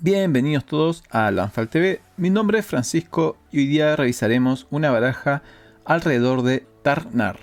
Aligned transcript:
Bienvenidos 0.00 0.66
todos 0.66 1.02
a 1.08 1.30
Lanfal 1.30 1.68
TV. 1.68 2.02
Mi 2.18 2.28
nombre 2.28 2.58
es 2.58 2.66
Francisco 2.66 3.38
y 3.50 3.60
hoy 3.60 3.66
día 3.66 3.96
revisaremos 3.96 4.66
una 4.70 4.90
baraja 4.90 5.42
alrededor 5.86 6.42
de 6.42 6.66
Tarnar, 6.82 7.38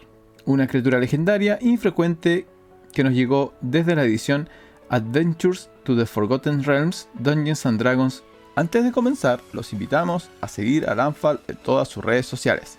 una 0.46 0.68
criatura 0.68 1.00
legendaria 1.00 1.58
infrecuente 1.62 2.46
que 2.92 3.04
nos 3.04 3.14
llegó 3.14 3.56
desde 3.62 3.96
la 3.96 4.04
edición 4.04 4.50
Adventures 4.90 5.72
to 5.84 5.98
the 5.98 6.06
Forgotten 6.06 6.64
Realms 6.64 7.10
Dungeons 7.16 7.66
and 7.66 7.80
Dragons. 7.80 8.24
Antes 8.56 8.84
de 8.84 8.92
comenzar, 8.92 9.42
los 9.52 9.74
invitamos 9.74 10.30
a 10.40 10.48
seguir 10.48 10.88
a 10.88 10.94
Lanfal 10.94 11.40
en 11.48 11.56
todas 11.56 11.88
sus 11.88 12.06
redes 12.06 12.28
sociales. 12.28 12.78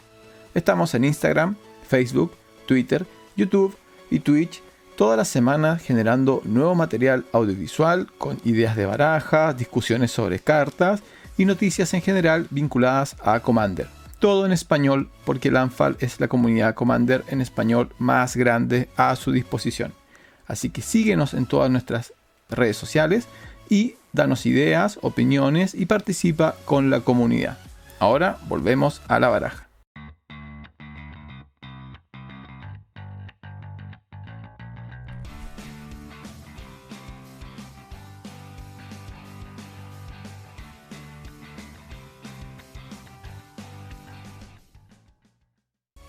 Estamos 0.54 0.94
en 0.94 1.04
Instagram, 1.04 1.56
Facebook, 1.88 2.30
Twitter, 2.66 3.04
YouTube 3.36 3.76
y 4.08 4.20
Twitch 4.20 4.62
todas 4.96 5.16
las 5.16 5.28
semanas 5.28 5.82
generando 5.82 6.40
nuevo 6.44 6.74
material 6.74 7.24
audiovisual 7.32 8.08
con 8.18 8.40
ideas 8.44 8.76
de 8.76 8.86
barajas, 8.86 9.56
discusiones 9.56 10.10
sobre 10.10 10.38
cartas 10.38 11.02
y 11.36 11.44
noticias 11.44 11.94
en 11.94 12.02
general 12.02 12.46
vinculadas 12.50 13.16
a 13.22 13.40
Commander. 13.40 13.88
Todo 14.18 14.46
en 14.46 14.52
español 14.52 15.10
porque 15.24 15.50
Lanfal 15.50 15.96
es 16.00 16.20
la 16.20 16.28
comunidad 16.28 16.74
Commander 16.74 17.24
en 17.28 17.40
español 17.40 17.90
más 17.98 18.36
grande 18.36 18.88
a 18.96 19.14
su 19.16 19.32
disposición. 19.32 19.92
Así 20.46 20.70
que 20.70 20.82
síguenos 20.82 21.34
en 21.34 21.46
todas 21.46 21.70
nuestras 21.70 22.12
redes 22.48 22.76
sociales 22.76 23.26
y 23.68 23.96
danos 24.12 24.46
ideas, 24.46 24.98
opiniones 25.02 25.74
y 25.74 25.86
participa 25.86 26.54
con 26.64 26.90
la 26.90 27.00
comunidad. 27.00 27.58
Ahora 27.98 28.38
volvemos 28.48 29.02
a 29.08 29.18
la 29.18 29.28
baraja. 29.28 29.63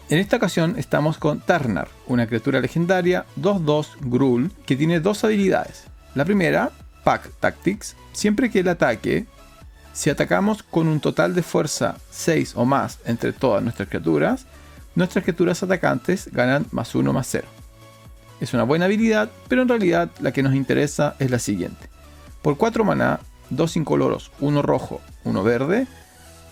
En 0.07 0.19
esta 0.19 0.37
ocasión 0.37 0.75
estamos 0.77 1.17
con 1.17 1.39
Tarnar, 1.39 1.87
una 2.05 2.27
criatura 2.27 2.59
legendaria 2.59 3.25
2-2 3.41 3.87
Gruul 4.01 4.51
que 4.67 4.75
tiene 4.75 4.99
dos 4.99 5.23
habilidades. 5.23 5.85
La 6.13 6.25
primera, 6.25 6.71
Pack 7.03 7.31
Tactics, 7.39 7.95
siempre 8.13 8.51
que 8.51 8.59
el 8.59 8.67
ataque, 8.67 9.25
si 9.93 10.11
atacamos 10.11 10.61
con 10.61 10.87
un 10.87 10.99
total 10.99 11.33
de 11.33 11.41
fuerza 11.41 11.97
6 12.11 12.53
o 12.55 12.65
más 12.65 12.99
entre 13.05 13.33
todas 13.33 13.63
nuestras 13.63 13.89
criaturas, 13.89 14.45
nuestras 14.93 15.23
criaturas 15.23 15.63
atacantes 15.63 16.29
ganan 16.31 16.67
más 16.69 16.93
1 16.93 17.11
más 17.11 17.25
0. 17.31 17.47
Es 18.39 18.53
una 18.53 18.61
buena 18.61 18.85
habilidad, 18.85 19.31
pero 19.47 19.63
en 19.63 19.69
realidad 19.69 20.11
la 20.19 20.31
que 20.31 20.43
nos 20.43 20.53
interesa 20.53 21.15
es 21.17 21.31
la 21.31 21.39
siguiente. 21.39 21.89
Por 22.43 22.57
4 22.57 22.85
maná, 22.85 23.21
2 23.49 23.77
incoloros, 23.77 24.31
1 24.39 24.61
rojo, 24.61 25.01
1 25.23 25.43
verde, 25.43 25.87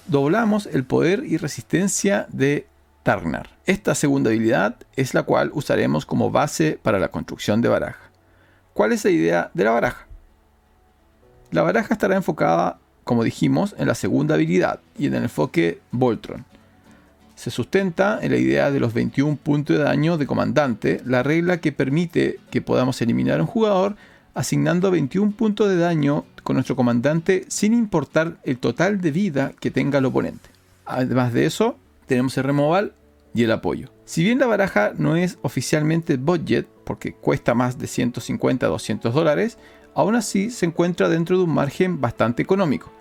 doblamos 0.08 0.66
el 0.66 0.86
poder 0.86 1.24
y 1.24 1.38
resistencia 1.38 2.26
de 2.30 2.73
Esta 3.66 3.96
segunda 3.96 4.30
habilidad 4.30 4.78
es 4.96 5.14
la 5.14 5.24
cual 5.24 5.52
usaremos 5.54 6.06
como 6.06 6.32
base 6.32 6.80
para 6.82 7.00
la 7.00 7.10
construcción 7.10 7.62
de 7.62 7.68
baraja. 7.68 8.12
¿Cuál 8.74 8.94
es 8.94 9.04
la 9.04 9.12
idea 9.12 9.52
de 9.54 9.64
la 9.66 9.72
baraja? 9.72 10.08
La 11.52 11.64
baraja 11.64 11.94
estará 11.94 12.16
enfocada, 12.16 12.80
como 13.04 13.26
dijimos, 13.26 13.76
en 13.78 13.88
la 13.88 13.96
segunda 13.96 14.36
habilidad 14.36 14.80
y 14.98 15.08
en 15.08 15.16
el 15.16 15.24
enfoque 15.24 15.82
Voltron. 15.92 16.46
Se 17.36 17.52
sustenta 17.52 18.20
en 18.22 18.32
la 18.32 18.38
idea 18.38 18.72
de 18.72 18.80
los 18.80 18.94
21 18.94 19.36
puntos 19.36 19.78
de 19.78 19.84
daño 19.84 20.18
de 20.18 20.26
comandante, 20.26 21.02
la 21.06 21.24
regla 21.24 21.60
que 21.60 21.74
permite 21.74 22.40
que 22.52 22.62
podamos 22.62 23.02
eliminar 23.02 23.40
a 23.40 23.44
un 23.44 23.48
jugador 23.48 23.98
asignando 24.34 24.92
21 24.92 25.34
puntos 25.34 25.68
de 25.68 25.78
daño 25.78 26.24
con 26.42 26.56
nuestro 26.56 26.78
comandante 26.78 27.46
sin 27.50 27.74
importar 27.74 28.38
el 28.44 28.60
total 28.60 29.02
de 29.02 29.12
vida 29.12 29.52
que 29.60 29.72
tenga 29.72 30.00
el 30.00 30.06
oponente. 30.06 30.50
Además 30.86 31.34
de 31.34 31.46
eso, 31.46 31.78
tenemos 32.06 32.38
el 32.38 32.44
removal 32.44 32.94
y 33.34 33.44
el 33.44 33.52
apoyo. 33.52 33.92
Si 34.06 34.24
bien 34.24 34.40
la 34.40 34.48
baraja 34.48 34.94
no 34.98 35.16
es 35.16 35.38
oficialmente 35.42 36.18
budget, 36.18 36.68
porque 36.84 37.14
cuesta 37.14 37.54
más 37.54 37.78
de 37.78 37.88
150 37.88 38.66
a 38.66 38.70
200 38.70 39.14
dólares, 39.14 39.58
aún 39.96 40.16
así 40.16 40.50
se 40.50 40.66
encuentra 40.66 41.10
dentro 41.10 41.38
de 41.38 41.44
un 41.44 41.54
margen 41.54 42.02
bastante 42.02 42.44
económico. 42.44 42.92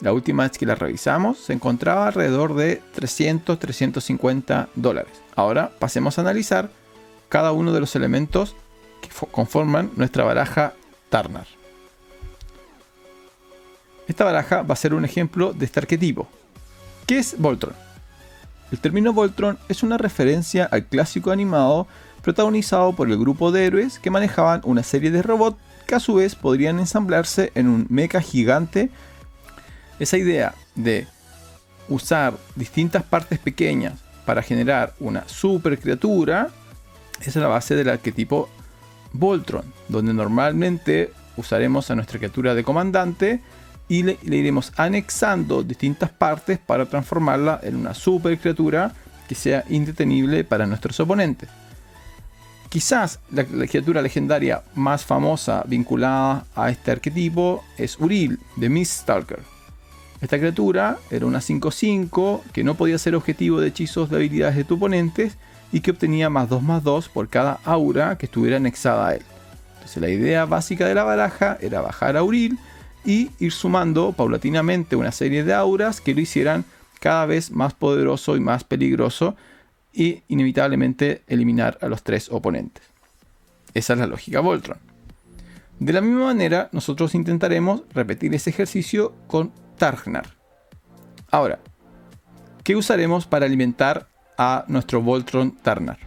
La 0.00 0.12
última 0.12 0.42
vez 0.42 0.58
que 0.58 0.66
la 0.66 0.74
revisamos 0.74 1.38
se 1.38 1.52
encontraba 1.52 2.08
alrededor 2.08 2.54
de 2.54 2.80
300-350 2.96 4.68
dólares. 4.74 5.12
Ahora 5.36 5.72
pasemos 5.78 6.18
a 6.18 6.22
analizar 6.22 6.70
cada 7.28 7.52
uno 7.52 7.72
de 7.72 7.80
los 7.80 7.94
elementos 7.94 8.56
que 9.00 9.08
conforman 9.30 9.90
nuestra 9.96 10.24
baraja 10.24 10.74
Tarnar. 11.08 11.46
Esta 14.08 14.24
baraja 14.24 14.62
va 14.62 14.74
a 14.74 14.76
ser 14.76 14.94
un 14.94 15.04
ejemplo 15.04 15.52
de 15.52 15.66
este 15.66 15.80
arquetipo. 15.80 16.28
¿Qué 17.06 17.18
es 17.18 17.38
Voltron? 17.38 17.91
El 18.72 18.80
término 18.80 19.12
Voltron 19.12 19.58
es 19.68 19.82
una 19.82 19.98
referencia 19.98 20.64
al 20.64 20.86
clásico 20.86 21.30
animado 21.30 21.86
protagonizado 22.22 22.94
por 22.94 23.10
el 23.10 23.18
grupo 23.18 23.52
de 23.52 23.66
héroes 23.66 23.98
que 23.98 24.10
manejaban 24.10 24.62
una 24.64 24.82
serie 24.82 25.10
de 25.10 25.20
robots 25.20 25.58
que 25.86 25.94
a 25.94 26.00
su 26.00 26.14
vez 26.14 26.34
podrían 26.34 26.78
ensamblarse 26.78 27.52
en 27.54 27.68
un 27.68 27.86
mecha 27.90 28.22
gigante. 28.22 28.88
Esa 29.98 30.16
idea 30.16 30.54
de 30.74 31.06
usar 31.90 32.34
distintas 32.56 33.02
partes 33.02 33.38
pequeñas 33.38 34.00
para 34.24 34.42
generar 34.42 34.94
una 35.00 35.28
super 35.28 35.78
criatura 35.78 36.48
es 37.20 37.36
la 37.36 37.48
base 37.48 37.76
del 37.76 37.90
arquetipo 37.90 38.48
Voltron, 39.12 39.66
donde 39.88 40.14
normalmente 40.14 41.12
usaremos 41.36 41.90
a 41.90 41.94
nuestra 41.94 42.18
criatura 42.18 42.54
de 42.54 42.64
comandante 42.64 43.42
y 43.88 44.02
le, 44.02 44.18
iremos 44.22 44.72
anexando 44.76 45.62
distintas 45.62 46.10
partes 46.10 46.58
para 46.58 46.86
transformarla 46.86 47.60
en 47.62 47.76
una 47.76 47.94
super 47.94 48.38
criatura 48.38 48.94
que 49.28 49.34
sea 49.34 49.64
indetenible 49.68 50.44
para 50.44 50.66
nuestros 50.66 50.98
oponentes. 51.00 51.48
Quizás 52.68 53.20
la, 53.30 53.44
criatura 53.44 54.00
legendaria 54.00 54.62
más 54.74 55.04
famosa 55.04 55.62
vinculada 55.66 56.46
a 56.54 56.70
este 56.70 56.90
arquetipo 56.90 57.62
es 57.76 58.00
Uril 58.00 58.38
de 58.56 58.84
Stalker. 58.84 59.40
Esta 60.22 60.38
criatura 60.38 60.98
era 61.10 61.26
una 61.26 61.40
5-5 61.40 62.40
que 62.52 62.64
no 62.64 62.74
podía 62.74 62.96
ser 62.96 63.14
objetivo 63.14 63.60
de 63.60 63.68
hechizos 63.68 64.08
de 64.08 64.16
habilidades 64.16 64.56
de 64.56 64.64
tu 64.64 64.76
oponente 64.76 65.32
y 65.72 65.80
que 65.80 65.90
obtenía 65.90 66.30
más 66.30 66.48
2 66.48 66.62
más 66.62 66.82
2 66.82 67.08
por 67.08 67.28
cada 67.28 67.58
aura 67.64 68.16
que 68.16 68.26
estuviera 68.26 68.56
anexada 68.56 69.08
a 69.08 69.14
él. 69.16 69.22
Entonces 69.74 70.00
la 70.00 70.08
idea 70.08 70.44
básica 70.44 70.86
de 70.86 70.94
la 70.94 71.02
baraja 71.02 71.58
era 71.60 71.80
bajar 71.80 72.16
a 72.16 72.22
Uril 72.22 72.58
y 73.04 73.30
ir 73.38 73.52
sumando 73.52 74.12
paulatinamente 74.12 74.96
una 74.96 75.12
serie 75.12 75.44
de 75.44 75.54
auras 75.54 76.00
que 76.00 76.14
lo 76.14 76.20
hicieran 76.20 76.64
cada 77.00 77.26
vez 77.26 77.50
más 77.50 77.74
poderoso 77.74 78.36
y 78.36 78.40
más 78.40 78.64
peligroso 78.64 79.36
y 79.92 80.22
inevitablemente 80.28 81.22
eliminar 81.26 81.78
a 81.80 81.88
los 81.88 82.02
tres 82.02 82.28
oponentes. 82.30 82.84
Esa 83.74 83.94
es 83.94 83.98
la 83.98 84.06
lógica 84.06 84.40
Voltron. 84.40 84.78
De 85.78 85.92
la 85.92 86.00
misma 86.00 86.26
manera, 86.26 86.68
nosotros 86.72 87.14
intentaremos 87.14 87.82
repetir 87.92 88.34
ese 88.34 88.50
ejercicio 88.50 89.14
con 89.26 89.50
Targnar. 89.78 90.26
Ahora, 91.30 91.58
¿qué 92.62 92.76
usaremos 92.76 93.26
para 93.26 93.46
alimentar 93.46 94.06
a 94.38 94.64
nuestro 94.68 95.02
Voltron 95.02 95.56
Targnar? 95.56 95.98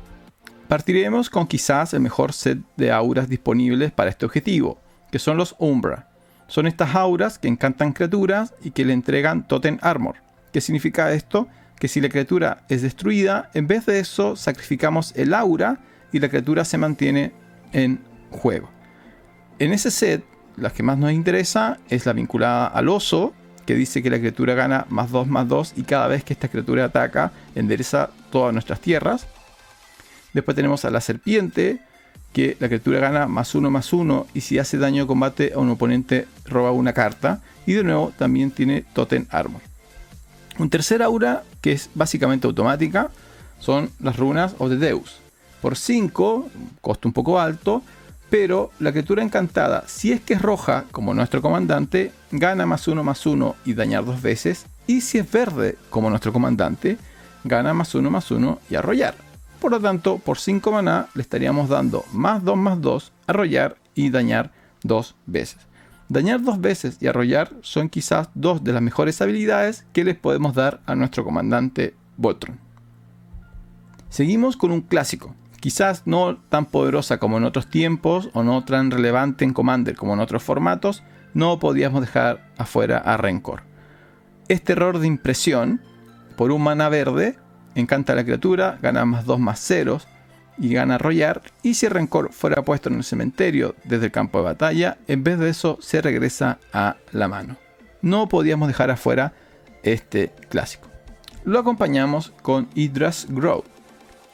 Partiremos 0.68 1.30
con 1.30 1.46
quizás 1.48 1.94
el 1.94 2.00
mejor 2.00 2.32
set 2.32 2.60
de 2.78 2.92
auras 2.92 3.28
disponibles 3.28 3.92
para 3.92 4.10
este 4.10 4.26
objetivo, 4.26 4.80
que 5.12 5.20
son 5.20 5.38
los 5.38 5.56
Umbra. 5.60 6.10
Son 6.48 6.68
estas 6.68 6.96
auras 6.96 7.40
que 7.40 7.48
encantan 7.48 7.94
criaturas 7.94 8.54
y 8.64 8.72
que 8.72 8.86
le 8.86 8.94
entregan 8.94 9.48
Totem 9.48 9.78
Armor. 9.82 10.18
¿Qué 10.54 10.62
significa 10.62 11.12
esto? 11.14 11.48
Que 11.80 11.88
si 11.88 12.02
la 12.02 12.10
criatura 12.10 12.64
es 12.70 12.82
destruida, 12.82 13.50
en 13.54 13.68
vez 13.68 13.86
de 13.86 14.00
eso 14.00 14.36
sacrificamos 14.36 15.14
el 15.16 15.34
aura 15.34 15.80
y 16.12 16.20
la 16.20 16.30
criatura 16.30 16.64
se 16.64 16.78
mantiene 16.78 17.34
en 17.74 18.00
juego. 18.32 18.70
En 19.60 19.74
ese 19.74 19.92
set, 19.92 20.24
la 20.58 20.70
que 20.70 20.84
más 20.84 20.98
nos 20.98 21.12
interesa 21.12 21.80
es 21.90 22.06
la 22.06 22.14
vinculada 22.14 22.68
al 22.68 22.90
oso, 22.90 23.34
que 23.66 23.76
dice 23.76 24.03
que 24.03 24.09
la 24.09 24.20
criatura 24.20 24.53
gana 24.53 24.86
más 24.90 25.12
2 25.12 25.28
más 25.28 25.48
2 25.48 25.74
y 25.76 25.84
cada 25.84 26.08
vez 26.08 26.24
que 26.24 26.34
esta 26.34 26.48
criatura 26.48 26.86
ataca 26.86 27.32
endereza 27.56 28.12
todas 28.32 28.53
nuestras 28.53 28.80
tierras. 28.80 29.28
Después 30.34 30.56
tenemos 30.56 30.86
a 30.86 30.91
la 30.91 31.02
serpiente, 31.02 31.80
que 32.35 32.58
la 32.59 32.67
criatura 32.67 32.99
gana 32.99 33.28
más 33.28 33.55
uno 33.55 33.72
más 33.72 33.93
uno 33.93 34.28
y 34.34 34.41
si 34.41 34.59
hace 34.59 34.78
daño 34.78 35.03
de 35.03 35.08
combate 35.08 35.53
a 35.55 35.59
un 35.59 35.70
oponente 35.70 36.28
roba 36.43 36.73
una 36.73 36.91
carta. 36.91 37.40
Y 37.66 37.72
de 37.72 37.84
nuevo 37.85 38.11
también 38.17 38.52
tiene 38.52 38.84
Totem 38.91 39.26
Armor. 39.29 39.61
Un 40.59 40.70
tercer 40.70 41.02
aura 41.02 41.43
que 41.61 41.72
es 41.72 41.90
básicamente 41.96 42.46
automática 42.46 43.09
son 43.61 43.90
las 44.02 44.17
runas 44.17 44.53
of 44.58 44.70
the 44.70 44.76
Deus. 44.76 45.22
Por 45.61 45.78
5, 45.78 46.49
costo 46.82 47.08
un 47.08 47.14
poco 47.14 47.40
alto, 47.40 47.82
pero 48.29 48.70
la 48.79 48.91
criatura 48.91 49.23
encantada, 49.23 49.85
si 49.88 50.11
es 50.11 50.20
que 50.20 50.34
es 50.34 50.41
roja, 50.41 50.84
como 50.91 51.14
nuestro 51.14 51.41
comandante, 51.41 52.11
gana 52.31 52.66
más 52.66 52.90
uno 52.90 53.02
más 53.02 53.26
uno 53.26 53.55
y 53.64 53.76
dañar 53.76 54.03
dos 54.03 54.22
veces. 54.22 54.66
Y 54.88 54.99
si 54.99 55.20
es 55.20 55.31
verde, 55.31 55.78
como 55.90 56.09
nuestro 56.09 56.34
comandante, 56.34 56.97
gana 57.46 57.73
más 57.73 57.96
uno 57.96 58.11
más 58.11 58.29
uno 58.29 58.59
y 58.70 58.76
arrollar. 58.76 59.16
Por 59.59 59.72
lo 59.72 59.79
tanto, 59.79 60.17
por 60.19 60.37
5 60.37 60.72
maná 60.72 61.07
le 61.13 61.22
estaríamos 61.22 61.69
dando 61.69 62.03
más 62.13 62.43
2 62.43 62.57
más 62.57 62.81
2, 62.81 63.11
arrollar 63.28 63.78
y 63.96 64.09
dañar 64.09 64.52
dos 64.84 65.16
veces. 65.25 65.57
Dañar 66.07 66.43
dos 66.43 66.61
veces 66.61 66.97
y 67.02 67.07
arrollar 67.07 67.52
son 67.61 67.90
quizás 67.90 68.29
dos 68.35 68.63
de 68.63 68.73
las 68.73 68.81
mejores 68.81 69.22
habilidades 69.22 69.87
que 69.91 70.03
les 70.03 70.16
podemos 70.16 70.53
dar 70.53 70.81
a 70.85 70.93
nuestro 70.93 71.23
comandante 71.23 71.96
Voltron. 72.17 72.59
Seguimos 74.09 74.55
con 74.55 74.72
un 74.72 74.81
clásico, 74.81 75.34
quizás 75.59 76.03
no 76.05 76.37
tan 76.37 76.67
poderosa 76.67 77.17
como 77.17 77.37
en 77.37 77.43
otros 77.43 77.67
tiempos 77.67 78.29
o 78.34 78.43
no 78.43 78.63
tan 78.63 78.91
relevante 78.91 79.46
en 79.46 79.53
Commander 79.53 79.96
como 79.96 80.13
en 80.13 80.19
otros 80.19 80.43
formatos, 80.43 81.03
no 81.34 81.57
podíamos 81.57 82.02
dejar 82.02 82.52
afuera 82.57 82.99
a 82.99 83.17
Rencor. 83.17 83.63
Este 84.47 84.73
error 84.73 84.99
de 84.99 85.07
impresión, 85.07 85.81
por 86.37 86.52
un 86.52 86.61
mana 86.61 86.87
verde, 86.87 87.40
encanta 87.76 88.16
la 88.16 88.24
criatura, 88.24 88.80
gana 88.82 89.06
más 89.06 89.26
2 89.26 89.40
más 89.40 89.60
0 89.64 90.00
y 90.58 90.74
gana 90.74 90.96
arrollar, 90.96 91.42
y 91.62 91.74
si 91.74 91.88
Rencor 91.88 92.32
fuera 92.32 92.64
puesto 92.64 92.90
en 92.90 92.96
el 92.96 93.04
cementerio 93.04 93.76
desde 93.84 94.06
el 94.06 94.12
campo 94.12 94.40
de 94.40 94.46
batalla, 94.46 94.98
en 95.08 95.24
vez 95.24 95.38
de 95.38 95.50
eso 95.50 95.78
se 95.82 96.02
regresa 96.02 96.60
a 96.72 96.96
la 97.12 97.28
mano. 97.28 97.58
No 98.02 98.30
podíamos 98.30 98.68
dejar 98.68 98.90
afuera 98.90 99.34
este 99.84 100.32
clásico. 100.50 100.88
Lo 101.44 101.60
acompañamos 101.60 102.34
con 102.42 102.68
Hydra's 102.74 103.28
Growth. 103.30 103.66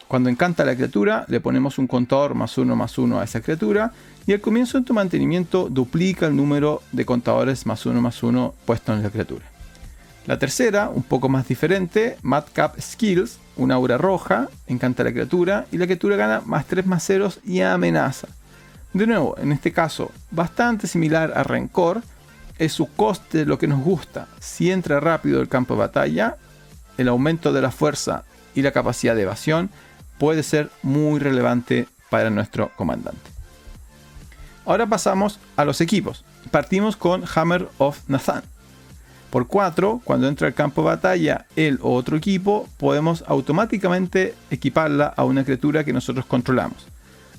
Cuando 0.08 0.30
encanta 0.30 0.66
la 0.66 0.76
criatura, 0.76 1.26
le 1.28 1.40
ponemos 1.40 1.78
un 1.78 1.88
contador 1.88 2.36
más 2.36 2.58
uno 2.58 2.76
más 2.76 2.98
uno 2.98 3.20
a 3.20 3.24
esa 3.24 3.42
criatura, 3.42 3.94
y 4.28 4.34
al 4.34 4.42
comienzo 4.42 4.80
de 4.80 4.86
tu 4.86 4.94
mantenimiento 4.94 5.68
duplica 5.70 6.28
el 6.28 6.36
número 6.36 6.84
de 6.92 7.06
contadores 7.06 7.66
más 7.66 7.86
uno 7.86 8.02
más 8.02 8.22
uno 8.22 8.54
puesto 8.66 8.94
en 8.94 9.02
la 9.02 9.10
criatura. 9.10 9.51
La 10.28 10.38
tercera, 10.38 10.90
un 10.90 11.04
poco 11.04 11.30
más 11.30 11.48
diferente, 11.48 12.18
Madcap 12.22 12.80
Skills, 12.80 13.40
una 13.58 13.76
aura 13.76 13.98
roja, 13.98 14.50
encanta 14.68 15.02
a 15.02 15.06
la 15.06 15.12
criatura 15.12 15.66
y 15.72 15.78
la 15.78 15.86
criatura 15.86 16.16
gana 16.16 16.42
más 16.46 16.66
3 16.68 16.86
más 16.86 17.04
0 17.06 17.34
y 17.44 17.62
amenaza. 17.62 18.28
De 18.94 19.08
nuevo, 19.08 19.36
en 19.40 19.52
este 19.52 19.72
caso, 19.72 20.12
bastante 20.30 20.86
similar 20.86 21.34
a 21.36 21.44
Rencor, 21.44 22.04
es 22.60 22.74
su 22.74 22.88
coste 22.94 23.46
lo 23.46 23.58
que 23.58 23.68
nos 23.68 23.84
gusta. 23.84 24.28
Si 24.40 24.70
entra 24.70 25.00
rápido 25.00 25.42
el 25.42 25.50
campo 25.50 25.74
de 25.74 25.80
batalla, 25.80 26.38
el 26.98 27.08
aumento 27.08 27.52
de 27.52 27.62
la 27.62 27.72
fuerza 27.72 28.24
y 28.54 28.62
la 28.62 28.72
capacidad 28.72 29.16
de 29.16 29.24
evasión 29.24 29.72
puede 30.20 30.44
ser 30.44 30.70
muy 30.84 31.20
relevante 31.20 31.88
para 32.12 32.30
nuestro 32.30 32.70
comandante. 32.76 33.32
Ahora 34.66 34.86
pasamos 34.86 35.40
a 35.56 35.66
los 35.66 35.82
equipos. 35.82 36.24
Partimos 36.52 36.96
con 36.96 37.24
Hammer 37.34 37.68
of 37.80 38.02
Nathan. 38.08 38.44
Por 39.32 39.48
4, 39.48 40.02
cuando 40.04 40.28
entra 40.28 40.48
al 40.48 40.54
campo 40.54 40.82
de 40.82 40.88
batalla 40.88 41.46
él 41.56 41.80
o 41.82 41.94
otro 41.96 42.18
equipo, 42.18 42.68
podemos 42.78 43.24
automáticamente 43.28 44.36
equiparla 44.50 45.08
a 45.08 45.24
una 45.24 45.46
criatura 45.46 45.86
que 45.86 45.94
nosotros 45.94 46.26
controlamos. 46.26 46.86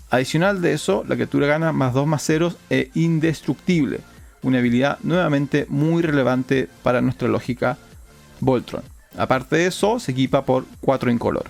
Adicional 0.08 0.62
de 0.62 0.72
eso, 0.72 1.04
la 1.06 1.16
criatura 1.16 1.46
gana 1.46 1.70
más 1.72 1.92
2 1.92 2.06
más 2.06 2.22
0 2.22 2.54
e 2.70 2.90
indestructible, 2.94 4.00
una 4.40 4.58
habilidad 4.58 5.00
nuevamente 5.02 5.66
muy 5.68 6.02
relevante 6.02 6.66
para 6.82 7.02
nuestra 7.02 7.28
lógica 7.28 7.76
Voltron. 8.40 8.82
Aparte 9.18 9.56
de 9.56 9.66
eso, 9.66 10.00
se 10.00 10.12
equipa 10.12 10.46
por 10.46 10.64
4 10.80 11.10
incolor. 11.10 11.44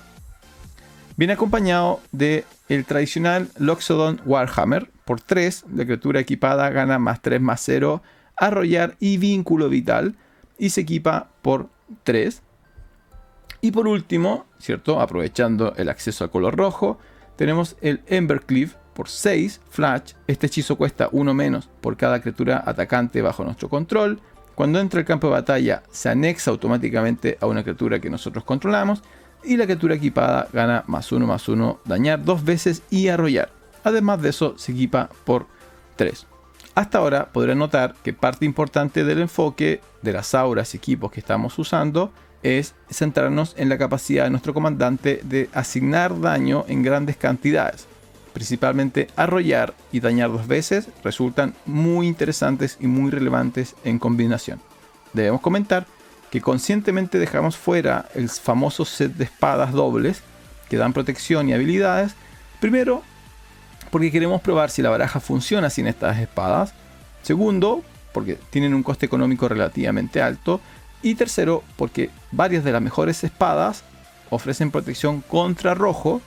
Viene 1.17 1.35
acompañado 1.35 2.01
de 2.11 2.45
el 2.69 2.85
tradicional 2.85 3.49
Loxodon 3.59 4.21
Warhammer. 4.25 4.91
Por 5.05 5.21
3, 5.21 5.67
la 5.77 5.85
criatura 5.85 6.19
equipada 6.19 6.69
gana 6.71 6.99
más 6.99 7.23
3 7.23 7.41
más 7.41 7.63
0, 7.65 8.03
arrollar 8.37 8.97
y 8.99 9.19
vínculo 9.19 9.69
vital 9.69 10.17
y 10.63 10.71
se 10.71 10.83
equipa 10.83 11.27
por 11.43 11.71
3. 12.05 12.41
Y 13.63 13.73
por 13.73 13.89
último, 13.89 14.47
¿cierto? 14.61 15.01
Aprovechando 15.01 15.75
el 15.75 15.89
acceso 15.89 16.23
al 16.23 16.31
color 16.31 16.57
rojo, 16.57 17.01
tenemos 17.35 17.77
el 17.81 18.01
Embercleave 18.07 18.71
por 18.95 19.09
6 19.09 19.61
Flash. 19.71 20.13
Este 20.29 20.47
hechizo 20.47 20.77
cuesta 20.77 21.09
1 21.11 21.35
menos 21.35 21.69
por 21.81 21.97
cada 21.97 22.21
criatura 22.23 22.63
atacante 22.65 23.23
bajo 23.23 23.43
nuestro 23.43 23.69
control. 23.69 24.21
Cuando 24.55 24.79
entra 24.79 25.01
al 25.01 25.07
campo 25.07 25.27
de 25.27 25.33
batalla, 25.33 25.83
se 25.91 26.11
anexa 26.11 26.53
automáticamente 26.53 27.39
a 27.41 27.47
una 27.47 27.65
criatura 27.65 27.99
que 27.99 28.09
nosotros 28.09 28.45
controlamos. 28.45 29.03
Y 29.43 29.57
la 29.57 29.65
criatura 29.65 29.97
equipada 29.97 30.47
gana 30.53 30.85
más 30.87 31.11
1 31.11 31.27
más 31.27 31.49
1, 31.49 31.81
dañar 31.87 32.25
dos 32.25 32.45
veces 32.45 32.85
y 32.89 33.09
arrollar. 33.09 33.51
Además 33.83 34.23
de 34.23 34.29
eso, 34.29 34.57
se 34.57 34.71
equipa 34.71 35.11
por 35.25 35.49
3. 35.97 36.29
Hasta 36.75 36.99
ahora 36.99 37.29
podrán 37.33 37.59
notar 37.59 37.95
que 38.03 38.15
parte 38.15 38.47
importante 38.47 39.05
del 39.05 39.21
enfoque 39.21 39.81
de 40.01 40.13
las 40.13 40.35
auras 40.35 40.73
y 40.73 40.79
equipos 40.79 41.13
que 41.13 41.21
estamos 41.21 41.59
usando 41.59 42.13
es 42.43 42.75
centrarnos 42.91 43.55
en 43.59 43.69
la 43.69 43.79
capacidad 43.79 44.25
de 44.25 44.31
nuestro 44.31 44.55
comandante 44.55 45.21
de 45.23 45.51
asignar 45.53 46.19
daño 46.19 46.65
en 46.69 46.83
grandes 46.83 47.17
cantidades. 47.17 47.87
Principalmente 48.33 49.09
arrollar 49.17 49.75
y 49.93 50.01
dañar 50.01 50.33
dos 50.33 50.47
veces 50.47 50.89
resultan 51.05 51.55
muy 51.67 52.07
interesantes 52.07 52.79
y 52.81 52.87
muy 52.87 53.11
relevantes 53.11 53.77
en 53.85 53.99
combinación. 53.99 54.61
Debemos 55.13 55.43
comentar 55.43 55.87
que 56.31 56.41
conscientemente 56.41 57.19
dejamos 57.19 57.59
fuera 57.59 58.09
el 58.15 58.31
famoso 58.31 58.87
set 58.87 59.13
de 59.13 59.25
espadas 59.25 59.73
dobles 59.73 60.23
que 60.71 60.79
dan 60.79 60.95
protección 60.95 61.51
y 61.51 61.53
habilidades. 61.53 62.15
Primero, 62.59 63.03
porque 63.93 64.11
queremos 64.11 64.41
probar 64.41 64.71
si 64.71 64.81
la 64.81 64.89
baraja 64.89 65.21
funciona 65.21 65.69
sin 65.69 65.87
estas 65.87 66.19
espadas. 66.19 66.73
Segundo, 67.21 67.85
porque 68.15 68.39
tienen 68.49 68.73
un 68.73 68.83
coste 68.83 69.05
económico 69.05 69.49
relativamente 69.49 70.23
alto. 70.23 70.63
Y 71.03 71.15
tercero, 71.15 71.63
porque 71.77 72.09
varias 72.31 72.65
de 72.65 72.73
las 72.73 72.81
mejores 72.81 73.23
espadas 73.23 73.85
ofrecen 74.31 74.71
protección 74.71 75.21
contra 75.21 75.75
rojo, 75.75 76.23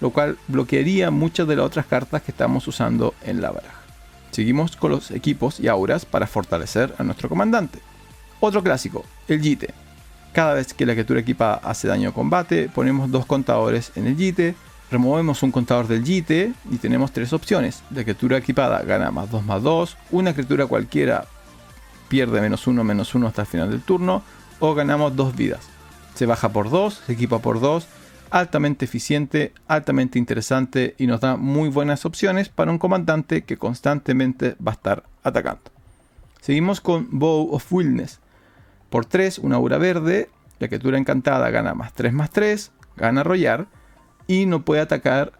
lo 0.00 0.08
cual 0.10 0.38
bloquearía 0.48 1.10
muchas 1.10 1.46
de 1.46 1.56
las 1.56 1.66
otras 1.66 1.84
cartas 1.84 2.22
que 2.22 2.30
estamos 2.30 2.66
usando 2.66 3.12
en 3.22 3.42
la 3.42 3.50
baraja. 3.50 3.82
Seguimos 4.30 4.74
con 4.76 4.92
los 4.92 5.10
equipos 5.10 5.60
y 5.60 5.68
auras 5.68 6.06
para 6.06 6.26
fortalecer 6.26 6.94
a 6.96 7.02
nuestro 7.02 7.28
comandante. 7.28 7.80
Otro 8.40 8.62
clásico, 8.62 9.04
el 9.28 9.42
Jite. 9.42 9.74
Cada 10.32 10.54
vez 10.54 10.72
que 10.72 10.86
la 10.86 10.94
criatura 10.94 11.20
equipada 11.20 11.60
hace 11.64 11.86
daño 11.86 12.08
a 12.08 12.14
combate, 12.14 12.70
ponemos 12.70 13.10
dos 13.10 13.26
contadores 13.26 13.92
en 13.94 14.06
el 14.06 14.16
Jite 14.16 14.54
Removemos 14.90 15.44
un 15.44 15.52
contador 15.52 15.86
del 15.86 16.04
JITE 16.04 16.52
y 16.70 16.76
tenemos 16.78 17.12
tres 17.12 17.32
opciones. 17.32 17.84
La 17.94 18.02
criatura 18.02 18.38
equipada 18.38 18.82
gana 18.82 19.12
más 19.12 19.30
2 19.30 19.44
más 19.44 19.62
2, 19.62 19.96
una 20.10 20.32
criatura 20.32 20.66
cualquiera 20.66 21.26
pierde 22.08 22.40
menos 22.40 22.66
1 22.66 22.82
menos 22.82 23.14
1 23.14 23.28
hasta 23.28 23.42
el 23.42 23.46
final 23.46 23.70
del 23.70 23.82
turno 23.82 24.22
o 24.58 24.74
ganamos 24.74 25.14
dos 25.14 25.36
vidas. 25.36 25.60
Se 26.14 26.26
baja 26.26 26.48
por 26.48 26.70
2, 26.70 27.02
se 27.06 27.12
equipa 27.12 27.38
por 27.38 27.60
2, 27.60 27.86
altamente 28.30 28.84
eficiente, 28.84 29.52
altamente 29.68 30.18
interesante 30.18 30.96
y 30.98 31.06
nos 31.06 31.20
da 31.20 31.36
muy 31.36 31.68
buenas 31.68 32.04
opciones 32.04 32.48
para 32.48 32.72
un 32.72 32.78
comandante 32.78 33.42
que 33.42 33.56
constantemente 33.56 34.56
va 34.66 34.72
a 34.72 34.74
estar 34.74 35.04
atacando. 35.22 35.70
Seguimos 36.40 36.80
con 36.80 37.06
Bow 37.12 37.54
of 37.54 37.72
Wildness. 37.72 38.18
Por 38.90 39.06
3, 39.06 39.38
una 39.38 39.56
aura 39.56 39.78
verde, 39.78 40.30
la 40.58 40.66
criatura 40.66 40.98
encantada 40.98 41.48
gana 41.50 41.74
más 41.74 41.92
3 41.92 42.12
más 42.12 42.30
3, 42.30 42.72
gana 42.96 43.20
arrollar 43.20 43.68
y 44.30 44.46
no 44.46 44.64
puede 44.64 44.80
atacar 44.80 45.32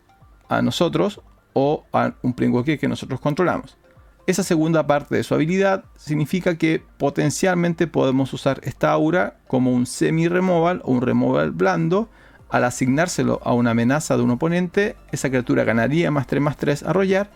a 0.48 0.62
nosotros 0.62 1.20
o 1.52 1.84
a 1.92 2.14
un 2.22 2.32
Planeswalker 2.32 2.76
que 2.76 2.88
nosotros 2.88 3.20
controlamos. 3.20 3.78
Esa 4.26 4.42
segunda 4.42 4.88
parte 4.88 5.14
de 5.14 5.22
su 5.22 5.32
habilidad 5.32 5.84
significa 5.94 6.58
que 6.58 6.82
potencialmente 6.98 7.86
podemos 7.86 8.32
usar 8.32 8.60
esta 8.64 8.90
aura 8.90 9.36
como 9.46 9.72
un 9.72 9.86
semi-removal 9.86 10.82
o 10.84 10.90
un 10.90 11.02
removal 11.02 11.52
blando. 11.52 12.08
Al 12.48 12.64
asignárselo 12.64 13.40
a 13.44 13.52
una 13.52 13.70
amenaza 13.70 14.16
de 14.16 14.24
un 14.24 14.32
oponente, 14.32 14.96
esa 15.12 15.28
criatura 15.28 15.62
ganaría 15.62 16.10
más 16.10 16.26
3 16.26 16.42
más 16.42 16.56
3 16.56 16.82
a 16.82 16.92
rollar, 16.92 17.30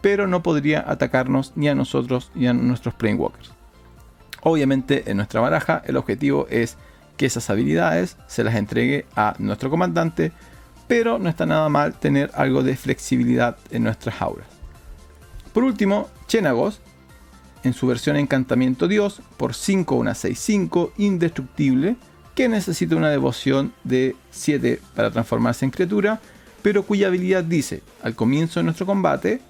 pero 0.00 0.28
no 0.28 0.44
podría 0.44 0.84
atacarnos 0.86 1.54
ni 1.56 1.68
a 1.68 1.74
nosotros 1.74 2.30
ni 2.36 2.46
a 2.46 2.52
nuestros 2.52 2.94
Planewalkers. 2.94 3.50
Obviamente 4.42 5.10
en 5.10 5.16
nuestra 5.16 5.40
baraja 5.40 5.82
el 5.86 5.96
objetivo 5.96 6.46
es 6.50 6.76
que 7.16 7.26
esas 7.26 7.50
habilidades 7.50 8.16
se 8.28 8.44
las 8.44 8.54
entregue 8.54 9.06
a 9.16 9.34
nuestro 9.40 9.70
comandante 9.70 10.30
pero 10.90 11.20
no 11.20 11.28
está 11.28 11.46
nada 11.46 11.68
mal 11.68 11.94
tener 11.94 12.32
algo 12.34 12.64
de 12.64 12.76
flexibilidad 12.76 13.56
en 13.70 13.84
nuestras 13.84 14.20
auras. 14.20 14.48
Por 15.52 15.62
último, 15.62 16.08
Chenagos, 16.26 16.80
en 17.62 17.74
su 17.74 17.86
versión 17.86 18.16
Encantamiento 18.16 18.88
Dios, 18.88 19.22
por 19.36 19.54
5 19.54 19.94
una 19.94 20.14
6-5, 20.14 20.90
indestructible, 20.96 21.94
que 22.34 22.48
necesita 22.48 22.96
una 22.96 23.08
devoción 23.08 23.72
de 23.84 24.16
7 24.32 24.80
para 24.96 25.12
transformarse 25.12 25.64
en 25.64 25.70
criatura, 25.70 26.20
pero 26.60 26.82
cuya 26.82 27.06
habilidad 27.06 27.44
dice, 27.44 27.84
al 28.02 28.16
comienzo 28.16 28.58
de 28.58 28.64
nuestro 28.64 28.84
combate, 28.84 29.40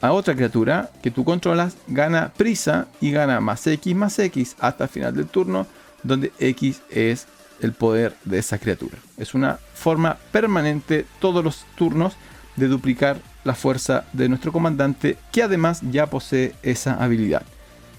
a 0.00 0.10
otra 0.10 0.34
criatura 0.34 0.90
que 1.00 1.12
tú 1.12 1.22
controlas 1.22 1.76
gana 1.86 2.32
prisa 2.36 2.88
y 3.00 3.12
gana 3.12 3.38
más 3.38 3.64
X 3.68 3.94
más 3.94 4.18
X 4.18 4.56
hasta 4.58 4.82
el 4.82 4.90
final 4.90 5.14
del 5.14 5.28
turno, 5.28 5.68
donde 6.02 6.32
X 6.40 6.82
es 6.90 7.28
el 7.60 7.72
poder 7.72 8.14
de 8.24 8.38
esa 8.38 8.58
criatura. 8.58 8.98
Es 9.16 9.34
una 9.34 9.58
forma 9.74 10.16
permanente 10.32 11.06
todos 11.20 11.44
los 11.44 11.64
turnos 11.76 12.14
de 12.56 12.68
duplicar 12.68 13.18
la 13.44 13.54
fuerza 13.54 14.04
de 14.12 14.28
nuestro 14.28 14.52
comandante 14.52 15.18
que 15.32 15.42
además 15.42 15.80
ya 15.90 16.06
posee 16.06 16.54
esa 16.62 16.94
habilidad. 17.02 17.42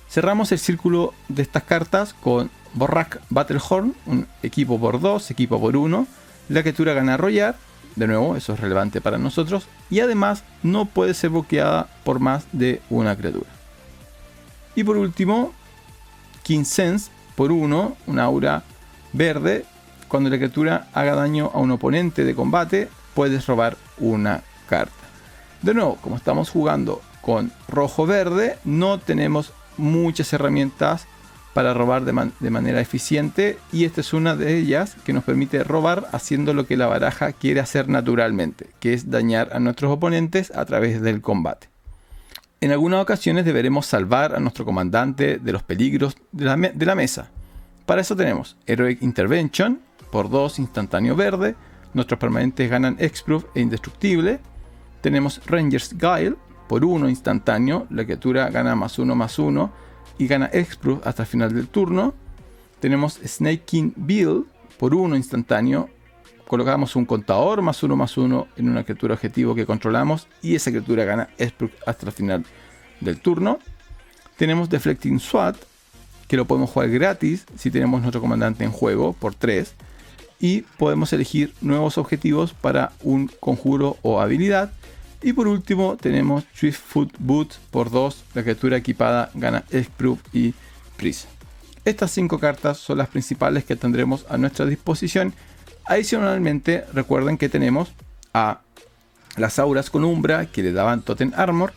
Cerramos 0.09 0.51
el 0.51 0.59
círculo 0.59 1.13
de 1.29 1.41
estas 1.41 1.63
cartas 1.63 2.13
con 2.13 2.49
Borrak 2.73 3.21
Battlehorn, 3.29 3.95
un 4.05 4.27
equipo 4.43 4.79
por 4.79 4.99
2, 4.99 5.31
equipo 5.31 5.59
por 5.59 5.75
1. 5.75 6.07
La 6.49 6.61
criatura 6.61 6.93
gana 6.93 7.15
arrollar, 7.15 7.55
de 7.95 8.07
nuevo, 8.07 8.35
eso 8.35 8.53
es 8.53 8.59
relevante 8.59 9.01
para 9.01 9.17
nosotros, 9.17 9.67
y 9.89 10.01
además 10.01 10.43
no 10.63 10.85
puede 10.85 11.13
ser 11.13 11.31
bloqueada 11.31 11.87
por 12.03 12.19
más 12.19 12.45
de 12.51 12.81
una 12.89 13.15
criatura. 13.15 13.49
Y 14.75 14.83
por 14.83 14.97
último, 14.97 15.53
Sense 16.43 17.09
por 17.35 17.51
1, 17.51 17.97
una 18.07 18.23
aura 18.23 18.63
verde. 19.15 19.65
Cuando 20.07 20.29
la 20.29 20.37
criatura 20.37 20.87
haga 20.93 21.15
daño 21.15 21.51
a 21.53 21.59
un 21.59 21.71
oponente 21.71 22.23
de 22.23 22.35
combate, 22.35 22.89
puedes 23.13 23.45
robar 23.47 23.77
una 23.97 24.43
carta. 24.67 24.93
De 25.61 25.73
nuevo, 25.73 25.97
como 26.01 26.15
estamos 26.15 26.49
jugando 26.49 27.01
con 27.21 27.51
rojo-verde, 27.67 28.57
no 28.65 28.99
tenemos 28.99 29.51
muchas 29.77 30.31
herramientas 30.33 31.07
para 31.55 31.73
robar 31.73 32.03
de, 32.03 32.11
manera 32.51 32.81
eficiente 32.81 33.57
y 33.71 33.85
esta 33.85 34.01
es 34.01 34.13
una 34.13 34.35
de 34.35 34.57
ellas 34.57 34.97
que 35.05 35.13
nos 35.13 35.23
permite 35.23 35.63
robar 35.63 36.05
haciendo 36.11 36.53
lo 36.53 36.67
que 36.67 36.75
la 36.75 36.87
baraja 36.87 37.31
quiere 37.31 37.61
hacer 37.61 37.87
naturalmente, 37.87 38.71
que 38.81 38.93
es 38.93 39.09
dañar 39.09 39.51
a 39.53 39.59
nuestros 39.59 39.89
oponentes 39.89 40.51
a 40.53 40.65
través 40.65 41.01
del 41.01 41.21
combate. 41.21 41.69
En 42.59 42.71
algunas 42.71 43.01
ocasiones 43.01 43.45
deberemos 43.45 43.85
salvar 43.85 44.35
a 44.35 44.39
nuestro 44.41 44.65
comandante 44.65 45.37
de 45.37 45.51
los 45.53 45.63
peligros 45.63 46.17
de 46.33 46.43
la, 46.43 46.57
de 46.57 46.85
la 46.85 46.95
mesa. 46.95 47.29
Para 47.85 48.01
eso 48.01 48.15
tenemos 48.15 48.57
Heroic 48.65 49.01
Intervention 49.01 49.79
por 50.11 50.29
2 50.29 50.59
instantáneo 50.59 51.15
verde, 51.15 51.55
nuestros 51.93 52.19
permanentes 52.19 52.69
ganan 52.69 52.97
Exproof 52.99 53.45
e 53.53 53.61
Indestructible. 53.61 54.39
Tenemos 55.01 55.41
Ranger's 55.45 55.93
Guile 55.93 56.35
por 56.67 56.83
1 56.83 57.07
instantáneo, 57.09 57.85
la 57.91 58.03
criatura 58.05 58.49
gana 58.49 58.75
más 58.75 58.97
1 58.97 59.15
más 59.15 59.37
1 59.37 59.71
y 60.17 60.27
gana 60.27 60.49
Exproof 60.51 61.05
hasta 61.05 61.23
el 61.23 61.27
final 61.27 61.53
del 61.53 61.67
turno. 61.67 62.13
Tenemos 62.79 63.19
Snake 63.23 63.63
King 63.65 63.91
Bill 63.95 64.45
por 64.79 64.95
uno 64.95 65.15
instantáneo. 65.15 65.89
Colocamos 66.47 66.95
un 66.95 67.05
contador 67.05 67.61
más 67.61 67.81
uno 67.83 67.95
más 67.95 68.17
uno 68.17 68.47
en 68.57 68.69
una 68.69 68.83
criatura 68.83 69.13
objetivo 69.13 69.55
que 69.55 69.65
controlamos 69.65 70.27
y 70.41 70.55
esa 70.55 70.71
criatura 70.71 71.05
gana 71.05 71.29
Exproof 71.37 71.71
hasta 71.85 72.07
el 72.07 72.11
final 72.11 72.45
del 72.99 73.19
turno. 73.19 73.59
Tenemos 74.37 74.69
Deflecting 74.69 75.19
SWAT 75.19 75.55
que 76.27 76.37
lo 76.37 76.45
podemos 76.45 76.69
jugar 76.69 76.89
gratis 76.89 77.45
si 77.57 77.71
tenemos 77.71 78.01
nuestro 78.01 78.21
comandante 78.21 78.63
en 78.63 78.71
juego 78.71 79.13
por 79.13 79.35
3 79.35 79.73
y 80.39 80.61
podemos 80.77 81.13
elegir 81.13 81.53
nuevos 81.61 81.97
objetivos 81.97 82.53
para 82.53 82.91
un 83.03 83.31
conjuro 83.39 83.97
o 84.01 84.21
habilidad 84.21 84.71
y 85.25 85.33
por 85.33 85.47
último 85.47 85.97
tenemos 85.97 86.43
Swiftfoot 86.53 87.13
Boots 87.17 87.59
por 87.71 87.89
2. 87.89 88.25
La 88.35 88.43
criatura 88.43 88.77
equipada 88.77 89.31
gana 89.33 89.63
X-Proof 89.71 90.19
y 90.33 90.53
Freeze. 90.97 91.27
Estas 91.83 92.11
5 92.11 92.37
cartas 92.39 92.77
son 92.77 92.99
las 92.99 93.09
principales 93.09 93.63
que 93.63 93.75
tendremos 93.75 94.25
a 94.29 94.37
nuestra 94.37 94.67
disposición. 94.67 95.33
Adicionalmente 95.85 96.85
recuerden 96.93 97.39
que 97.39 97.49
tenemos 97.49 97.91
a 98.35 98.61
las 99.35 99.57
auras 99.57 99.89
con 99.89 100.03
umbra 100.03 100.45
que 100.45 100.61
le 100.61 100.73
daban 100.73 101.01
Totem 101.01 101.31
Armor. 101.35 101.73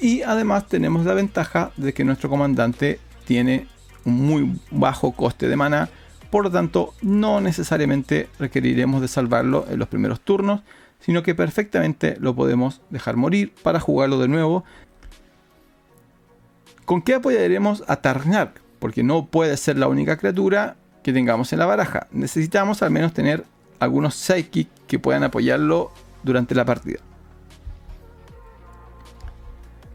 Y 0.00 0.22
además 0.22 0.68
tenemos 0.68 1.04
la 1.04 1.14
ventaja 1.14 1.72
de 1.76 1.92
que 1.92 2.04
nuestro 2.04 2.30
comandante 2.30 3.00
tiene 3.24 3.66
un 4.04 4.26
muy 4.26 4.60
bajo 4.70 5.12
coste 5.12 5.48
de 5.48 5.56
mana. 5.56 5.88
Por 6.30 6.44
lo 6.44 6.50
tanto, 6.50 6.94
no 7.02 7.40
necesariamente 7.40 8.28
requeriremos 8.38 9.00
de 9.00 9.08
salvarlo 9.08 9.66
en 9.68 9.78
los 9.78 9.88
primeros 9.88 10.20
turnos 10.20 10.62
sino 11.02 11.22
que 11.22 11.34
perfectamente 11.34 12.16
lo 12.20 12.34
podemos 12.34 12.80
dejar 12.90 13.16
morir 13.16 13.52
para 13.62 13.80
jugarlo 13.80 14.18
de 14.18 14.28
nuevo. 14.28 14.64
¿Con 16.84 17.02
qué 17.02 17.14
apoyaremos 17.14 17.82
a 17.88 17.96
Tarnak? 17.96 18.60
Porque 18.78 19.02
no 19.02 19.26
puede 19.26 19.56
ser 19.56 19.78
la 19.78 19.88
única 19.88 20.16
criatura 20.16 20.76
que 21.02 21.12
tengamos 21.12 21.52
en 21.52 21.58
la 21.58 21.66
baraja. 21.66 22.06
Necesitamos 22.12 22.82
al 22.82 22.90
menos 22.90 23.12
tener 23.12 23.44
algunos 23.80 24.14
Psychic 24.14 24.68
que 24.86 25.00
puedan 25.00 25.24
apoyarlo 25.24 25.90
durante 26.22 26.54
la 26.54 26.64
partida. 26.64 27.00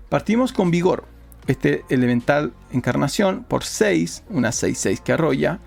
Partimos 0.10 0.52
con 0.52 0.72
Vigor, 0.72 1.06
este 1.48 1.86
elemental 1.90 2.54
encarnación 2.72 3.44
por 3.44 3.64
6, 3.64 4.24
una 4.30 4.50
6-6 4.50 5.00
que 5.00 5.14
arrolla. 5.14 5.60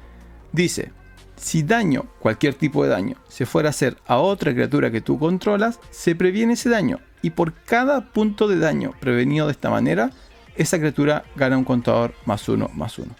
Dice, 0.52 0.92
si 1.36 1.62
daño, 1.62 2.04
cualquier 2.20 2.54
tipo 2.54 2.84
de 2.84 2.90
daño, 2.90 3.16
se 3.28 3.46
fuera 3.46 3.68
a 3.68 3.70
hacer 3.70 3.96
a 4.06 4.18
otra 4.18 4.52
criatura 4.52 4.90
que 4.90 5.00
tú 5.00 5.18
controlas, 5.18 5.80
se 5.90 6.14
previene 6.14 6.52
ese 6.52 6.68
daño. 6.68 7.00
Y 7.22 7.30
por 7.30 7.54
cada 7.54 8.12
punto 8.12 8.46
de 8.46 8.58
daño 8.58 8.92
prevenido 9.00 9.46
de 9.46 9.52
esta 9.52 9.70
manera, 9.70 10.10
esa 10.56 10.78
criatura 10.78 11.24
gana 11.36 11.56
un 11.56 11.64
contador 11.64 12.14
más 12.26 12.48
uno 12.48 12.70
más 12.74 12.98
uno. 12.98 13.14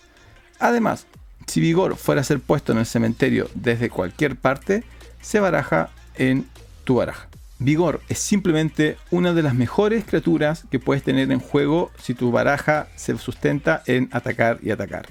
Además, 0.58 1.06
si 1.46 1.60
Vigor 1.60 1.96
fuera 1.96 2.20
a 2.20 2.24
ser 2.24 2.40
puesto 2.40 2.72
en 2.72 2.78
el 2.78 2.86
cementerio 2.86 3.48
desde 3.54 3.90
cualquier 3.90 4.36
parte, 4.36 4.84
se 5.20 5.40
baraja 5.40 5.90
en 6.16 6.46
tu 6.84 6.96
baraja. 6.96 7.28
Vigor 7.62 8.00
es 8.08 8.18
simplemente 8.18 8.96
una 9.10 9.34
de 9.34 9.42
las 9.42 9.54
mejores 9.54 10.06
criaturas 10.06 10.64
que 10.70 10.78
puedes 10.78 11.02
tener 11.02 11.30
en 11.30 11.40
juego 11.40 11.90
si 12.00 12.14
tu 12.14 12.32
baraja 12.32 12.88
se 12.96 13.16
sustenta 13.18 13.82
en 13.86 14.08
atacar 14.12 14.58
y 14.62 14.70
atacar. 14.70 15.08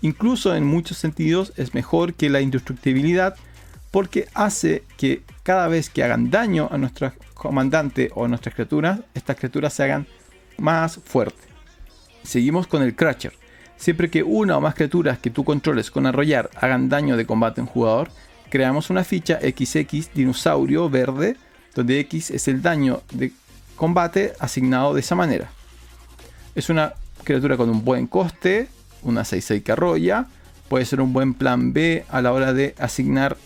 Incluso 0.00 0.56
en 0.56 0.64
muchos 0.64 0.98
sentidos 0.98 1.52
es 1.56 1.72
mejor 1.72 2.14
que 2.14 2.30
la 2.30 2.40
indestructibilidad 2.40 3.36
porque 3.92 4.26
hace 4.34 4.82
que 4.96 5.22
cada 5.44 5.68
vez 5.68 5.88
que 5.88 6.02
hagan 6.02 6.30
daño 6.32 6.68
a 6.72 6.78
nuestro 6.78 7.12
comandante 7.32 8.10
o 8.16 8.24
a 8.24 8.28
nuestras 8.28 8.56
criaturas, 8.56 8.98
estas 9.14 9.36
criaturas 9.36 9.72
se 9.72 9.84
hagan 9.84 10.08
más 10.58 10.98
fuertes. 11.04 11.46
Seguimos 12.24 12.66
con 12.66 12.82
el 12.82 12.96
Crusher. 12.96 13.34
Siempre 13.76 14.10
que 14.10 14.24
una 14.24 14.56
o 14.56 14.60
más 14.60 14.74
criaturas 14.74 15.18
que 15.18 15.30
tú 15.30 15.44
controles 15.44 15.92
con 15.92 16.06
arrollar 16.06 16.50
hagan 16.56 16.88
daño 16.88 17.16
de 17.16 17.26
combate 17.26 17.60
en 17.60 17.68
jugador, 17.68 18.10
creamos 18.50 18.90
una 18.90 19.04
ficha 19.04 19.38
XX 19.40 20.12
dinosaurio 20.12 20.90
verde, 20.90 21.36
donde 21.74 22.00
X 22.00 22.30
es 22.30 22.48
el 22.48 22.62
daño 22.62 23.02
de 23.12 23.32
combate 23.76 24.32
asignado 24.38 24.94
de 24.94 25.00
esa 25.00 25.14
manera. 25.14 25.50
Es 26.54 26.68
una 26.68 26.94
criatura 27.24 27.56
con 27.56 27.70
un 27.70 27.84
buen 27.84 28.06
coste, 28.06 28.68
una 29.02 29.22
6-6 29.22 29.62
que 29.62 29.72
arrolla. 29.72 30.26
Puede 30.68 30.84
ser 30.84 31.00
un 31.00 31.12
buen 31.12 31.34
plan 31.34 31.72
B 31.72 32.04
a 32.08 32.22
la 32.22 32.32
hora 32.32 32.52
de 32.52 32.74
asignar 32.78 33.36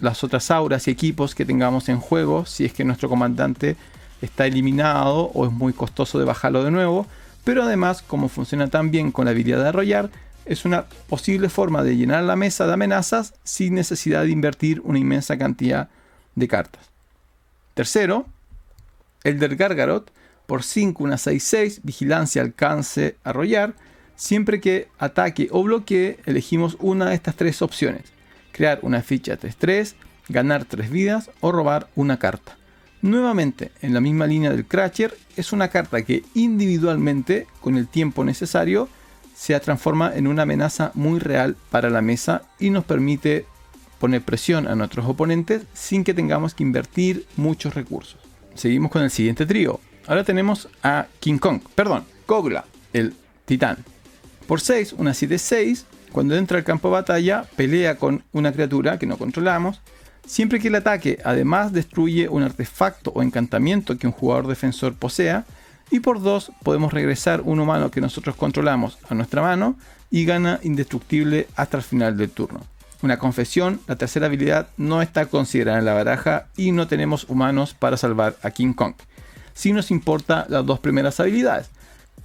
las 0.00 0.22
otras 0.24 0.50
auras 0.50 0.88
y 0.88 0.90
equipos 0.90 1.34
que 1.34 1.44
tengamos 1.44 1.88
en 1.88 2.00
juego 2.00 2.44
si 2.44 2.64
es 2.64 2.72
que 2.72 2.84
nuestro 2.84 3.08
comandante 3.08 3.76
está 4.20 4.46
eliminado 4.46 5.30
o 5.34 5.46
es 5.46 5.52
muy 5.52 5.72
costoso 5.72 6.18
de 6.18 6.24
bajarlo 6.24 6.64
de 6.64 6.70
nuevo. 6.70 7.06
Pero 7.44 7.62
además, 7.62 8.02
como 8.02 8.28
funciona 8.28 8.68
tan 8.68 8.90
bien 8.90 9.12
con 9.12 9.26
la 9.26 9.30
habilidad 9.30 9.62
de 9.62 9.68
arrollar, 9.68 10.10
es 10.44 10.64
una 10.64 10.84
posible 11.08 11.48
forma 11.48 11.82
de 11.82 11.96
llenar 11.96 12.24
la 12.24 12.36
mesa 12.36 12.66
de 12.66 12.72
amenazas 12.72 13.34
sin 13.44 13.74
necesidad 13.74 14.22
de 14.22 14.30
invertir 14.30 14.80
una 14.84 14.98
inmensa 14.98 15.36
cantidad 15.36 15.88
de 16.34 16.48
cartas. 16.48 16.95
Tercero, 17.76 18.26
el 19.22 19.38
del 19.38 19.54
Gargarot, 19.54 20.10
por 20.46 20.64
5, 20.64 21.04
una 21.04 21.16
6-6, 21.16 21.82
vigilancia, 21.84 22.42
alcance, 22.42 23.16
arrollar 23.22 23.74
Siempre 24.16 24.62
que 24.62 24.88
ataque 24.98 25.48
o 25.52 25.62
bloquee, 25.62 26.18
elegimos 26.24 26.78
una 26.80 27.10
de 27.10 27.14
estas 27.14 27.36
tres 27.36 27.60
opciones. 27.60 28.02
Crear 28.50 28.78
una 28.80 29.02
ficha 29.02 29.38
3-3, 29.38 29.92
ganar 30.30 30.64
3 30.64 30.90
vidas 30.90 31.30
o 31.40 31.52
robar 31.52 31.88
una 31.94 32.18
carta. 32.18 32.56
Nuevamente, 33.02 33.72
en 33.82 33.92
la 33.92 34.00
misma 34.00 34.26
línea 34.26 34.50
del 34.50 34.64
Cratcher, 34.64 35.14
es 35.36 35.52
una 35.52 35.68
carta 35.68 36.02
que 36.02 36.24
individualmente, 36.34 37.46
con 37.60 37.76
el 37.76 37.88
tiempo 37.88 38.24
necesario, 38.24 38.88
se 39.34 39.58
transforma 39.60 40.16
en 40.16 40.26
una 40.26 40.42
amenaza 40.42 40.92
muy 40.94 41.20
real 41.20 41.56
para 41.70 41.90
la 41.90 42.00
mesa 42.00 42.42
y 42.58 42.70
nos 42.70 42.86
permite 42.86 43.44
poner 43.98 44.22
presión 44.22 44.66
a 44.68 44.74
nuestros 44.74 45.06
oponentes 45.06 45.62
sin 45.72 46.04
que 46.04 46.14
tengamos 46.14 46.54
que 46.54 46.62
invertir 46.62 47.26
muchos 47.36 47.74
recursos. 47.74 48.20
Seguimos 48.54 48.90
con 48.90 49.02
el 49.02 49.10
siguiente 49.10 49.46
trío. 49.46 49.80
Ahora 50.06 50.24
tenemos 50.24 50.68
a 50.82 51.06
King 51.20 51.38
Kong, 51.38 51.60
perdón, 51.74 52.04
Kogla, 52.26 52.64
el 52.92 53.14
titán. 53.44 53.78
Por 54.46 54.60
6, 54.60 54.94
una 54.98 55.10
7-6, 55.10 55.84
cuando 56.12 56.36
entra 56.36 56.58
al 56.58 56.64
campo 56.64 56.88
de 56.88 56.92
batalla, 56.92 57.44
pelea 57.56 57.96
con 57.96 58.22
una 58.32 58.52
criatura 58.52 58.98
que 58.98 59.06
no 59.06 59.18
controlamos. 59.18 59.80
Siempre 60.24 60.60
que 60.60 60.68
el 60.68 60.76
ataque 60.76 61.18
además 61.24 61.72
destruye 61.72 62.28
un 62.28 62.42
artefacto 62.42 63.12
o 63.14 63.22
encantamiento 63.22 63.98
que 63.98 64.06
un 64.06 64.12
jugador 64.12 64.46
defensor 64.46 64.94
posea. 64.94 65.44
Y 65.90 66.00
por 66.00 66.22
2 66.22 66.52
podemos 66.62 66.92
regresar 66.92 67.42
un 67.42 67.60
humano 67.60 67.90
que 67.90 68.00
nosotros 68.00 68.34
controlamos 68.34 68.98
a 69.08 69.14
nuestra 69.14 69.42
mano 69.42 69.76
y 70.10 70.24
gana 70.24 70.58
indestructible 70.62 71.46
hasta 71.54 71.76
el 71.76 71.82
final 71.82 72.16
del 72.16 72.30
turno. 72.30 72.60
Una 73.02 73.18
confesión, 73.18 73.80
la 73.86 73.96
tercera 73.96 74.26
habilidad 74.26 74.68
no 74.76 75.02
está 75.02 75.26
considerada 75.26 75.78
en 75.78 75.84
la 75.84 75.94
baraja 75.94 76.46
y 76.56 76.72
no 76.72 76.88
tenemos 76.88 77.24
humanos 77.28 77.74
para 77.74 77.96
salvar 77.96 78.36
a 78.42 78.50
King 78.50 78.72
Kong. 78.72 78.94
Si 79.54 79.72
nos 79.72 79.90
importa 79.90 80.46
las 80.48 80.64
dos 80.64 80.80
primeras 80.80 81.20
habilidades. 81.20 81.68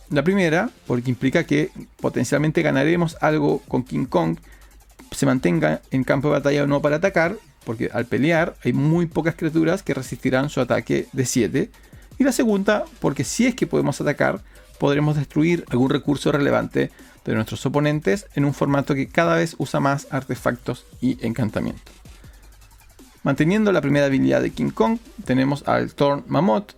La 0.09 0.23
primera, 0.23 0.69
porque 0.87 1.09
implica 1.09 1.45
que 1.45 1.71
potencialmente 1.99 2.61
ganaremos 2.61 3.17
algo 3.21 3.61
con 3.67 3.83
King 3.83 4.05
Kong, 4.05 4.37
se 5.11 5.25
mantenga 5.25 5.81
en 5.91 6.03
campo 6.03 6.29
de 6.29 6.33
batalla 6.35 6.63
o 6.63 6.67
no 6.67 6.81
para 6.81 6.97
atacar, 6.97 7.35
porque 7.65 7.89
al 7.93 8.05
pelear 8.05 8.55
hay 8.63 8.73
muy 8.73 9.05
pocas 9.05 9.35
criaturas 9.35 9.83
que 9.83 9.93
resistirán 9.93 10.49
su 10.49 10.61
ataque 10.61 11.07
de 11.11 11.25
7. 11.25 11.71
Y 12.17 12.23
la 12.23 12.31
segunda, 12.31 12.85
porque 12.99 13.23
si 13.23 13.45
es 13.45 13.55
que 13.55 13.67
podemos 13.67 13.99
atacar, 13.99 14.41
podremos 14.79 15.15
destruir 15.15 15.65
algún 15.69 15.89
recurso 15.89 16.31
relevante 16.31 16.91
de 17.25 17.35
nuestros 17.35 17.65
oponentes 17.65 18.27
en 18.35 18.45
un 18.45 18.53
formato 18.53 18.95
que 18.95 19.07
cada 19.07 19.35
vez 19.35 19.55
usa 19.57 19.79
más 19.79 20.07
artefactos 20.11 20.85
y 21.01 21.23
encantamientos. 21.25 21.93
Manteniendo 23.23 23.71
la 23.71 23.81
primera 23.81 24.07
habilidad 24.07 24.41
de 24.41 24.51
King 24.51 24.71
Kong, 24.71 24.97
tenemos 25.25 25.67
al 25.67 25.93
Thorn 25.93 26.23
Mammoth 26.27 26.73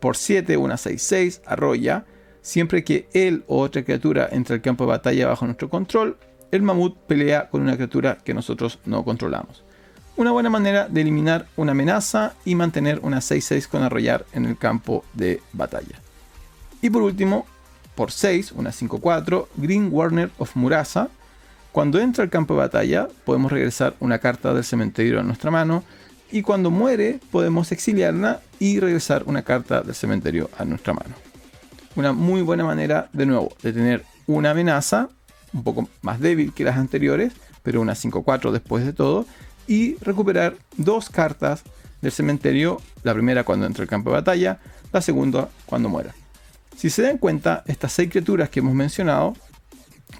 por 0.00 0.16
7, 0.16 0.56
una 0.56 0.74
6-6, 0.74 1.40
arrolla 1.46 2.04
Siempre 2.44 2.84
que 2.84 3.08
él 3.14 3.42
o 3.46 3.58
otra 3.60 3.84
criatura 3.84 4.28
entre 4.30 4.56
al 4.56 4.60
campo 4.60 4.84
de 4.84 4.90
batalla 4.90 5.28
bajo 5.28 5.46
nuestro 5.46 5.70
control, 5.70 6.18
el 6.50 6.60
mamut 6.60 6.94
pelea 7.06 7.48
con 7.48 7.62
una 7.62 7.74
criatura 7.74 8.18
que 8.22 8.34
nosotros 8.34 8.80
no 8.84 9.02
controlamos. 9.02 9.64
Una 10.18 10.30
buena 10.30 10.50
manera 10.50 10.86
de 10.86 11.00
eliminar 11.00 11.46
una 11.56 11.72
amenaza 11.72 12.34
y 12.44 12.54
mantener 12.54 13.00
una 13.02 13.20
6-6 13.20 13.66
con 13.66 13.82
arrollar 13.82 14.26
en 14.34 14.44
el 14.44 14.58
campo 14.58 15.06
de 15.14 15.40
batalla. 15.54 15.98
Y 16.82 16.90
por 16.90 17.00
último, 17.00 17.46
por 17.94 18.10
6, 18.10 18.52
una 18.52 18.70
5-4, 18.70 19.46
Green 19.56 19.88
Warner 19.90 20.30
of 20.38 20.56
Murasa. 20.56 21.08
Cuando 21.72 21.98
entra 22.00 22.24
al 22.24 22.30
campo 22.30 22.54
de 22.54 22.60
batalla, 22.60 23.08
podemos 23.24 23.50
regresar 23.50 23.94
una 24.00 24.18
carta 24.18 24.54
del 24.54 24.64
cementerio 24.64 25.20
a 25.20 25.22
nuestra 25.22 25.50
mano. 25.50 25.84
Y 26.30 26.42
cuando 26.42 26.70
muere, 26.70 27.20
podemos 27.30 27.72
exiliarla 27.72 28.40
y 28.58 28.80
regresar 28.80 29.24
una 29.26 29.42
carta 29.42 29.82
del 29.82 29.94
cementerio 29.94 30.50
a 30.58 30.64
nuestra 30.64 30.92
mano 30.92 31.14
una 31.96 32.12
muy 32.12 32.42
buena 32.42 32.64
manera, 32.64 33.08
de 33.12 33.26
nuevo, 33.26 33.52
de 33.62 33.72
tener 33.72 34.04
una 34.26 34.50
amenaza 34.50 35.08
un 35.52 35.62
poco 35.62 35.88
más 36.02 36.20
débil 36.20 36.52
que 36.52 36.64
las 36.64 36.76
anteriores, 36.76 37.32
pero 37.62 37.80
una 37.80 37.94
5-4 37.94 38.50
después 38.50 38.84
de 38.84 38.92
todo, 38.92 39.26
y 39.66 39.96
recuperar 39.98 40.56
dos 40.76 41.08
cartas 41.08 41.62
del 42.02 42.12
cementerio, 42.12 42.80
la 43.02 43.14
primera 43.14 43.44
cuando 43.44 43.66
entra 43.66 43.82
al 43.82 43.88
campo 43.88 44.10
de 44.10 44.16
batalla, 44.16 44.58
la 44.92 45.00
segunda 45.00 45.48
cuando 45.66 45.88
muera. 45.88 46.14
Si 46.76 46.90
se 46.90 47.02
dan 47.02 47.18
cuenta, 47.18 47.62
estas 47.66 47.92
seis 47.92 48.10
criaturas 48.10 48.50
que 48.50 48.60
hemos 48.60 48.74
mencionado, 48.74 49.34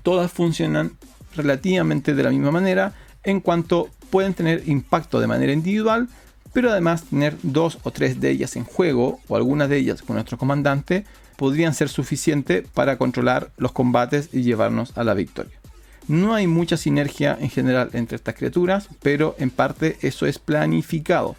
todas 0.03 0.33
funcionan 0.33 0.93
relativamente 1.37 2.15
de 2.15 2.23
la 2.23 2.31
misma 2.31 2.51
manera 2.51 2.95
en 3.23 3.41
cuanto 3.41 3.91
pueden 4.11 4.35
tener 4.35 4.69
impacto 4.69 5.21
de 5.21 5.27
manera 5.27 5.53
individual, 5.53 6.09
pero 6.53 6.71
además 6.71 7.05
tener 7.05 7.37
dos 7.43 7.79
o 7.83 7.91
tres 7.91 8.21
de 8.21 8.31
ellas 8.31 8.55
en 8.57 8.65
juego, 8.65 9.21
o 9.29 9.37
algunas 9.37 9.69
de 9.69 9.79
ellas 9.79 10.03
con 10.03 10.15
nuestro 10.15 10.39
comandante, 10.39 11.05
podrían 11.37 11.75
ser 11.75 11.89
suficientes 11.89 12.67
para 12.73 12.97
controlar 12.97 13.51
los 13.57 13.73
combates 13.73 14.29
y 14.33 14.43
llevarnos 14.43 14.97
a 14.97 15.05
la 15.05 15.15
victoria. 15.15 15.59
No 16.07 16.35
hay 16.35 16.47
mucha 16.47 16.77
sinergia 16.77 17.37
en 17.41 17.51
general 17.51 17.91
entre 17.95 18.17
estas 18.17 18.35
criaturas, 18.35 18.89
pero 19.03 19.35
en 19.39 19.51
parte 19.51 19.97
eso 20.03 20.27
es 20.27 20.39
planificado. 20.39 21.35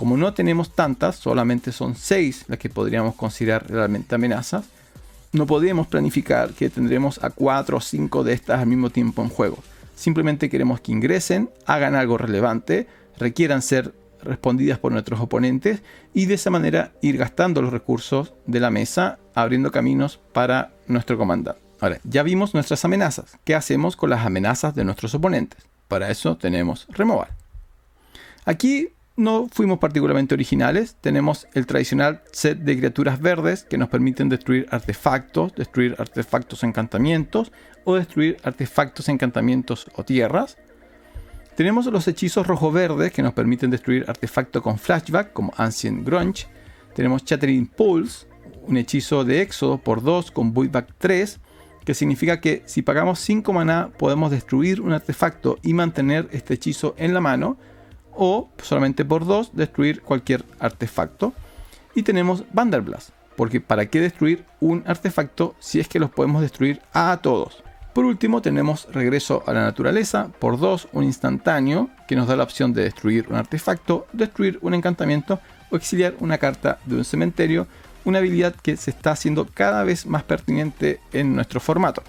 Como 0.00 0.16
no 0.16 0.32
tenemos 0.32 0.70
tantas, 0.70 1.16
solamente 1.16 1.72
son 1.72 1.94
6 1.94 2.46
las 2.48 2.58
que 2.58 2.70
podríamos 2.70 3.16
considerar 3.16 3.68
realmente 3.68 4.14
amenazas, 4.14 4.64
no 5.32 5.44
podemos 5.44 5.88
planificar 5.88 6.54
que 6.54 6.70
tendremos 6.70 7.22
a 7.22 7.28
4 7.28 7.76
o 7.76 7.80
5 7.82 8.24
de 8.24 8.32
estas 8.32 8.60
al 8.60 8.66
mismo 8.66 8.88
tiempo 8.88 9.20
en 9.20 9.28
juego. 9.28 9.58
Simplemente 9.94 10.48
queremos 10.48 10.80
que 10.80 10.92
ingresen, 10.92 11.50
hagan 11.66 11.94
algo 11.94 12.16
relevante, 12.16 12.86
requieran 13.18 13.60
ser 13.60 13.92
respondidas 14.22 14.78
por 14.78 14.90
nuestros 14.90 15.20
oponentes 15.20 15.82
y 16.14 16.24
de 16.24 16.32
esa 16.36 16.48
manera 16.48 16.92
ir 17.02 17.18
gastando 17.18 17.60
los 17.60 17.70
recursos 17.70 18.32
de 18.46 18.60
la 18.60 18.70
mesa, 18.70 19.18
abriendo 19.34 19.70
caminos 19.70 20.18
para 20.32 20.72
nuestro 20.86 21.18
comandante. 21.18 21.60
Ahora, 21.78 22.00
ya 22.04 22.22
vimos 22.22 22.54
nuestras 22.54 22.86
amenazas. 22.86 23.36
¿Qué 23.44 23.54
hacemos 23.54 23.96
con 23.96 24.08
las 24.08 24.24
amenazas 24.24 24.74
de 24.74 24.82
nuestros 24.82 25.14
oponentes? 25.14 25.62
Para 25.88 26.10
eso 26.10 26.38
tenemos 26.38 26.86
removal. 26.88 27.28
Aquí 28.46 28.88
no 29.20 29.48
fuimos 29.52 29.78
particularmente 29.78 30.34
originales. 30.34 30.96
Tenemos 31.00 31.46
el 31.54 31.66
tradicional 31.66 32.22
set 32.32 32.58
de 32.58 32.76
criaturas 32.76 33.20
verdes 33.20 33.64
que 33.64 33.78
nos 33.78 33.88
permiten 33.88 34.28
destruir 34.28 34.66
artefactos, 34.70 35.54
destruir 35.54 35.94
artefactos 35.98 36.64
encantamientos 36.64 37.52
o 37.84 37.96
destruir 37.96 38.38
artefactos 38.42 39.08
encantamientos 39.08 39.90
o 39.94 40.04
tierras. 40.04 40.56
Tenemos 41.54 41.86
los 41.86 42.08
hechizos 42.08 42.46
rojo-verdes 42.46 43.12
que 43.12 43.22
nos 43.22 43.34
permiten 43.34 43.70
destruir 43.70 44.06
artefactos 44.08 44.62
con 44.62 44.78
flashback 44.78 45.32
como 45.32 45.52
Ancient 45.56 46.06
Grunge. 46.06 46.46
Tenemos 46.94 47.24
Chattering 47.24 47.66
Pulse, 47.66 48.26
un 48.62 48.78
hechizo 48.78 49.24
de 49.24 49.42
éxodo 49.42 49.78
por 49.78 50.02
2 50.02 50.30
con 50.30 50.54
Voidback 50.54 50.94
3, 50.96 51.38
que 51.84 51.94
significa 51.94 52.40
que 52.40 52.62
si 52.64 52.80
pagamos 52.82 53.20
5 53.20 53.52
maná 53.52 53.90
podemos 53.98 54.30
destruir 54.30 54.80
un 54.80 54.92
artefacto 54.92 55.58
y 55.62 55.74
mantener 55.74 56.28
este 56.32 56.54
hechizo 56.54 56.94
en 56.96 57.12
la 57.12 57.20
mano, 57.20 57.58
o 58.14 58.50
solamente 58.62 59.04
por 59.04 59.26
2 59.26 59.54
destruir 59.54 60.02
cualquier 60.02 60.44
artefacto. 60.58 61.32
Y 61.94 62.02
tenemos 62.02 62.44
Vanderblast, 62.52 63.10
porque 63.36 63.60
¿para 63.60 63.86
qué 63.86 64.00
destruir 64.00 64.44
un 64.60 64.84
artefacto 64.86 65.54
si 65.58 65.80
es 65.80 65.88
que 65.88 65.98
los 65.98 66.10
podemos 66.10 66.42
destruir 66.42 66.80
a 66.92 67.18
todos? 67.22 67.62
Por 67.94 68.04
último 68.04 68.40
tenemos 68.40 68.86
Regreso 68.92 69.42
a 69.46 69.52
la 69.52 69.62
Naturaleza, 69.62 70.28
por 70.38 70.60
2 70.60 70.88
un 70.92 71.04
instantáneo 71.04 71.90
que 72.06 72.14
nos 72.14 72.28
da 72.28 72.36
la 72.36 72.44
opción 72.44 72.72
de 72.72 72.84
destruir 72.84 73.26
un 73.28 73.36
artefacto, 73.36 74.06
destruir 74.12 74.58
un 74.62 74.74
encantamiento 74.74 75.40
o 75.70 75.76
exiliar 75.76 76.14
una 76.20 76.38
carta 76.38 76.78
de 76.86 76.96
un 76.96 77.04
cementerio, 77.04 77.66
una 78.04 78.18
habilidad 78.18 78.54
que 78.54 78.76
se 78.76 78.90
está 78.90 79.10
haciendo 79.10 79.46
cada 79.46 79.82
vez 79.82 80.06
más 80.06 80.22
pertinente 80.22 81.00
en 81.12 81.34
nuestro 81.34 81.58
formato. 81.58 82.02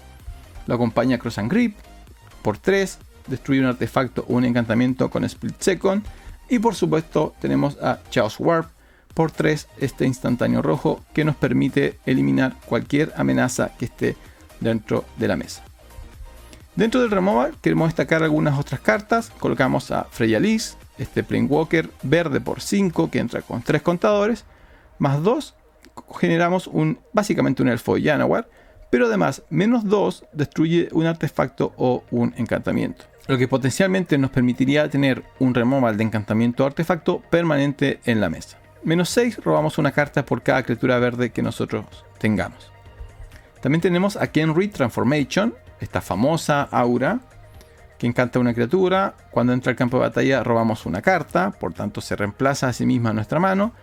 Lo 0.67 0.75
acompaña 0.75 1.17
Cross 1.17 1.39
and 1.39 1.51
Grip, 1.51 1.75
por 2.43 2.57
3, 2.57 2.99
destruir 3.31 3.63
un 3.63 3.69
artefacto 3.69 4.25
o 4.27 4.35
un 4.35 4.45
encantamiento 4.45 5.09
con 5.09 5.23
Split 5.23 5.59
Second, 5.59 6.03
y 6.49 6.59
por 6.59 6.75
supuesto 6.75 7.33
tenemos 7.41 7.81
a 7.81 7.99
Chaos 8.11 8.39
Warp, 8.39 8.69
por 9.13 9.31
3 9.31 9.67
este 9.79 10.05
instantáneo 10.05 10.61
rojo 10.61 11.03
que 11.13 11.25
nos 11.25 11.35
permite 11.35 11.99
eliminar 12.05 12.55
cualquier 12.65 13.11
amenaza 13.15 13.71
que 13.77 13.85
esté 13.85 14.15
dentro 14.59 15.05
de 15.17 15.27
la 15.27 15.35
mesa. 15.35 15.63
Dentro 16.75 17.01
del 17.01 17.11
removal 17.11 17.55
queremos 17.61 17.89
destacar 17.89 18.23
algunas 18.23 18.57
otras 18.57 18.79
cartas. 18.79 19.29
Colocamos 19.39 19.91
a 19.91 20.05
Freya 20.05 20.39
Liz, 20.39 20.77
este 20.97 21.21
Walker 21.21 21.89
verde 22.03 22.39
por 22.39 22.61
5 22.61 23.11
que 23.11 23.19
entra 23.19 23.41
con 23.41 23.61
3 23.61 23.81
contadores, 23.81 24.45
más 24.97 25.21
2 25.21 25.55
generamos 26.19 26.67
un, 26.67 26.99
básicamente 27.11 27.61
un 27.61 27.69
elfo 27.69 27.97
Yanawar, 27.97 28.47
pero 28.89 29.07
además 29.07 29.43
menos 29.49 29.85
2 29.85 30.25
destruye 30.33 30.89
un 30.93 31.05
artefacto 31.05 31.73
o 31.77 32.03
un 32.11 32.33
encantamiento. 32.37 33.10
Lo 33.27 33.37
que 33.37 33.47
potencialmente 33.47 34.17
nos 34.17 34.31
permitiría 34.31 34.89
tener 34.89 35.23
un 35.39 35.53
removal 35.53 35.95
de 35.97 36.03
encantamiento 36.03 36.65
artefacto 36.65 37.21
permanente 37.29 37.99
en 38.05 38.19
la 38.19 38.29
mesa. 38.29 38.57
Menos 38.83 39.09
6 39.09 39.43
robamos 39.43 39.77
una 39.77 39.91
carta 39.91 40.25
por 40.25 40.41
cada 40.41 40.63
criatura 40.63 40.97
verde 40.97 41.29
que 41.29 41.43
nosotros 41.43 41.85
tengamos. 42.17 42.71
También 43.61 43.81
tenemos 43.81 44.17
a 44.17 44.27
Kenry 44.27 44.69
Transformation, 44.69 45.53
esta 45.79 46.01
famosa 46.01 46.63
aura 46.63 47.19
que 47.99 48.07
encanta 48.07 48.39
una 48.39 48.55
criatura. 48.55 49.13
Cuando 49.29 49.53
entra 49.53 49.69
al 49.69 49.75
campo 49.75 49.97
de 49.97 50.07
batalla 50.07 50.43
robamos 50.43 50.87
una 50.87 51.03
carta, 51.03 51.51
por 51.51 51.73
tanto 51.73 52.01
se 52.01 52.15
reemplaza 52.15 52.67
a 52.67 52.73
sí 52.73 52.87
misma 52.87 53.13
nuestra 53.13 53.39
mano 53.39 53.73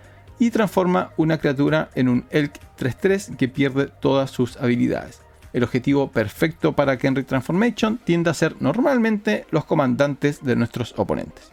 y 0.41 0.51
transforma 0.51 1.13
una 1.17 1.39
criatura 1.39 1.91
en 1.95 2.09
un 2.09 2.27
Elk 2.31 2.55
3-3 2.77 3.37
que 3.37 3.47
pierde 3.47 3.87
todas 3.87 4.33
sus 4.33 4.57
habilidades. 4.57 5.21
El 5.53 5.65
objetivo 5.65 6.11
perfecto 6.11 6.73
para 6.73 6.99
Kenry 6.99 7.25
Transformation 7.25 7.99
tiende 8.05 8.31
a 8.31 8.35
ser 8.35 8.57
normalmente 8.61 9.47
los 9.51 9.65
comandantes 9.65 10.45
de 10.45 10.57
nuestros 10.57 10.95
oponentes. 10.97 11.51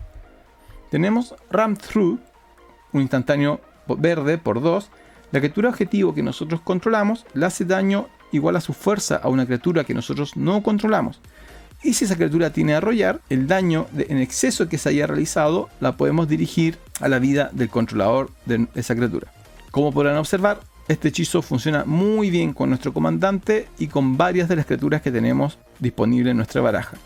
Tenemos 0.92 1.36
Ram 1.50 1.76
Through, 1.76 2.20
un 2.92 3.02
instantáneo 3.02 3.62
verde 3.98 4.38
por 4.38 4.62
2. 4.62 4.90
La 5.32 5.40
criatura 5.40 5.70
objetivo 5.70 6.14
que 6.14 6.24
nosotros 6.24 6.62
controlamos 6.62 7.26
le 7.34 7.46
hace 7.46 7.66
daño 7.66 8.08
igual 8.32 8.56
a 8.56 8.62
su 8.62 8.74
fuerza 8.74 9.16
a 9.16 9.30
una 9.30 9.46
criatura 9.46 9.84
que 9.84 9.94
nosotros 9.94 10.36
no 10.36 10.62
controlamos. 10.62 11.22
Y 11.84 11.94
si 11.94 12.06
esa 12.06 12.16
criatura 12.16 12.50
tiene 12.50 12.74
arrollar, 12.74 13.22
el 13.30 13.48
daño 13.48 13.88
en 13.96 14.18
exceso 14.18 14.68
que 14.68 14.78
se 14.78 14.90
haya 14.90 15.08
realizado 15.08 15.70
la 15.80 15.98
podemos 15.98 16.28
dirigir 16.28 16.78
a 17.00 17.08
la 17.08 17.20
vida 17.20 17.50
del 17.54 17.70
controlador 17.70 18.32
de 18.46 18.68
esa 18.76 18.96
criatura. 18.96 19.32
Como 19.72 19.92
podrán 19.92 20.18
observar, 20.18 20.60
este 20.88 21.08
hechizo 21.08 21.42
funciona 21.42 21.84
muy 21.86 22.30
bien 22.30 22.54
con 22.54 22.70
nuestro 22.70 22.94
comandante 22.94 23.68
y 23.80 23.88
con 23.88 24.18
varias 24.18 24.48
de 24.48 24.56
las 24.56 24.66
criaturas 24.66 25.02
que 25.02 25.12
tenemos 25.12 25.58
disponibles 25.80 26.32
en 26.32 26.38
nuestra 26.38 26.62
baraja. 26.62 26.98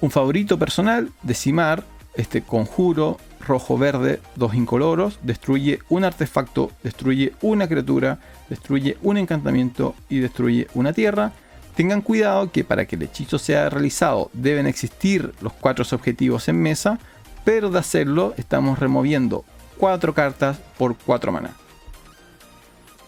Un 0.00 0.10
favorito 0.10 0.58
personal, 0.58 1.10
Decimar, 1.22 1.84
este 2.14 2.42
conjuro 2.42 3.18
rojo-verde, 3.46 4.20
dos 4.36 4.54
incoloros, 4.54 5.18
destruye 5.22 5.80
un 5.88 6.04
artefacto, 6.04 6.70
destruye 6.82 7.32
una 7.42 7.68
criatura, 7.68 8.18
destruye 8.48 8.96
un 9.02 9.18
encantamiento 9.18 9.94
y 10.08 10.20
destruye 10.20 10.66
una 10.74 10.92
tierra. 10.92 11.32
Tengan 11.74 12.00
cuidado 12.00 12.50
que 12.50 12.64
para 12.64 12.86
que 12.86 12.96
el 12.96 13.02
hechizo 13.02 13.38
sea 13.38 13.68
realizado 13.68 14.30
deben 14.32 14.66
existir 14.66 15.32
los 15.40 15.52
cuatro 15.52 15.84
objetivos 15.92 16.48
en 16.48 16.60
mesa, 16.60 16.98
pero 17.44 17.70
de 17.70 17.78
hacerlo 17.78 18.34
estamos 18.36 18.78
removiendo 18.78 19.44
cuatro 19.78 20.14
cartas 20.14 20.58
por 20.78 20.96
cuatro 20.96 21.32
maná. 21.32 21.54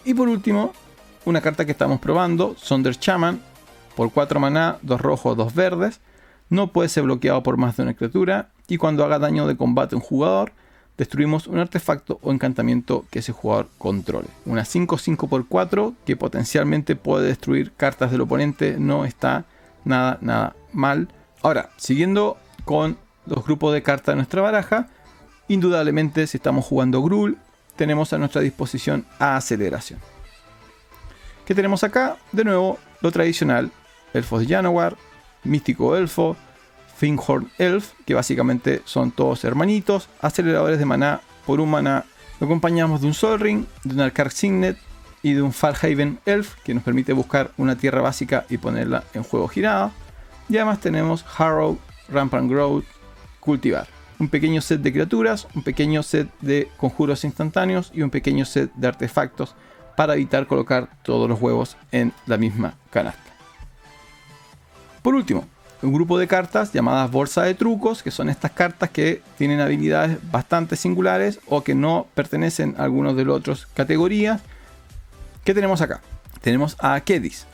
Y 0.05 0.13
por 0.13 0.27
último, 0.27 0.73
una 1.25 1.41
carta 1.41 1.65
que 1.65 1.71
estamos 1.71 1.99
probando, 1.99 2.55
Sonder 2.57 2.97
Shaman, 2.99 3.41
por 3.95 4.11
4 4.11 4.39
maná, 4.39 4.77
2 4.81 4.99
rojos, 4.99 5.37
2 5.37 5.53
verdes. 5.53 6.01
No 6.49 6.67
puede 6.71 6.89
ser 6.89 7.03
bloqueado 7.03 7.41
por 7.41 7.57
más 7.57 7.77
de 7.77 7.83
una 7.83 7.93
criatura 7.93 8.49
y 8.67 8.77
cuando 8.77 9.03
haga 9.03 9.19
daño 9.19 9.47
de 9.47 9.55
combate 9.55 9.95
a 9.95 9.97
un 9.97 10.03
jugador, 10.03 10.51
destruimos 10.97 11.47
un 11.47 11.57
artefacto 11.57 12.19
o 12.21 12.31
encantamiento 12.31 13.05
que 13.09 13.19
ese 13.19 13.31
jugador 13.31 13.67
controle. 13.77 14.27
Una 14.45 14.63
5-5x4 14.63 15.93
que 16.05 16.15
potencialmente 16.15 16.95
puede 16.95 17.27
destruir 17.27 17.71
cartas 17.71 18.11
del 18.11 18.21
oponente 18.21 18.75
no 18.77 19.05
está 19.05 19.45
nada, 19.85 20.17
nada 20.21 20.55
mal. 20.71 21.07
Ahora, 21.41 21.69
siguiendo 21.77 22.37
con 22.65 22.97
los 23.25 23.43
grupos 23.45 23.73
de 23.73 23.81
cartas 23.81 24.13
de 24.13 24.17
nuestra 24.17 24.41
baraja, 24.41 24.89
indudablemente 25.47 26.27
si 26.27 26.37
estamos 26.37 26.65
jugando 26.65 27.01
Grul, 27.01 27.37
tenemos 27.75 28.13
a 28.13 28.17
nuestra 28.17 28.41
disposición 28.41 29.05
a 29.19 29.35
aceleración. 29.35 29.99
¿Qué 31.45 31.53
tenemos 31.53 31.83
acá? 31.83 32.17
De 32.31 32.43
nuevo, 32.43 32.79
lo 33.01 33.11
tradicional, 33.11 33.71
elfos 34.13 34.41
de 34.41 34.47
Janowar, 34.47 34.95
místico 35.43 35.97
elfo, 35.97 36.37
Finghorn 36.95 37.49
Elf, 37.57 37.91
que 38.05 38.13
básicamente 38.13 38.81
son 38.85 39.11
todos 39.11 39.43
hermanitos, 39.43 40.09
aceleradores 40.21 40.79
de 40.79 40.85
maná 40.85 41.21
por 41.45 41.59
un 41.59 41.71
maná. 41.71 42.05
Lo 42.39 42.45
acompañamos 42.45 43.01
de 43.01 43.07
un 43.07 43.13
Sol 43.13 43.39
Ring, 43.39 43.65
de 43.83 43.95
un 43.95 44.01
Arcar 44.01 44.31
Signet 44.31 44.77
y 45.21 45.33
de 45.33 45.41
un 45.41 45.53
Farhaven 45.53 46.19
Elf, 46.25 46.55
que 46.63 46.73
nos 46.73 46.83
permite 46.83 47.13
buscar 47.13 47.51
una 47.57 47.77
tierra 47.77 48.01
básica 48.01 48.45
y 48.49 48.57
ponerla 48.57 49.03
en 49.13 49.23
juego 49.23 49.47
girada. 49.47 49.91
Y 50.49 50.57
además 50.57 50.79
tenemos 50.79 51.25
Harrow, 51.37 51.77
Rampant 52.09 52.49
Growth, 52.49 52.85
Cultivar. 53.39 53.87
Un 54.23 54.29
pequeño 54.29 54.61
set 54.61 54.79
de 54.79 54.93
criaturas, 54.93 55.49
un 55.53 55.63
pequeño 55.63 56.01
set 56.01 56.29
de 56.39 56.69
conjuros 56.77 57.25
instantáneos 57.25 57.91
y 57.93 58.03
un 58.03 58.09
pequeño 58.09 58.45
set 58.45 58.71
de 58.73 58.87
artefactos 58.87 59.53
para 59.97 60.13
evitar 60.13 60.47
colocar 60.47 60.87
todos 61.03 61.27
los 61.27 61.41
huevos 61.41 61.75
en 61.91 62.13
la 62.25 62.37
misma 62.37 62.75
canasta. 62.89 63.33
Por 65.01 65.13
último, 65.13 65.45
un 65.81 65.91
grupo 65.91 66.17
de 66.17 66.27
cartas 66.27 66.71
llamadas 66.71 67.11
bolsa 67.11 67.43
de 67.43 67.53
trucos, 67.53 68.01
que 68.01 68.11
son 68.11 68.29
estas 68.29 68.51
cartas 68.51 68.91
que 68.91 69.21
tienen 69.37 69.59
habilidades 69.59 70.17
bastante 70.31 70.77
singulares 70.77 71.41
o 71.49 71.61
que 71.61 71.75
no 71.75 72.07
pertenecen 72.13 72.75
a 72.77 72.85
algunos 72.85 73.17
de 73.17 73.25
las 73.25 73.35
otras 73.35 73.65
categorías. 73.73 74.39
¿Qué 75.43 75.53
tenemos 75.53 75.81
acá? 75.81 75.99
Tenemos 76.39 76.77
a 76.79 76.97
Kedis. 77.01 77.45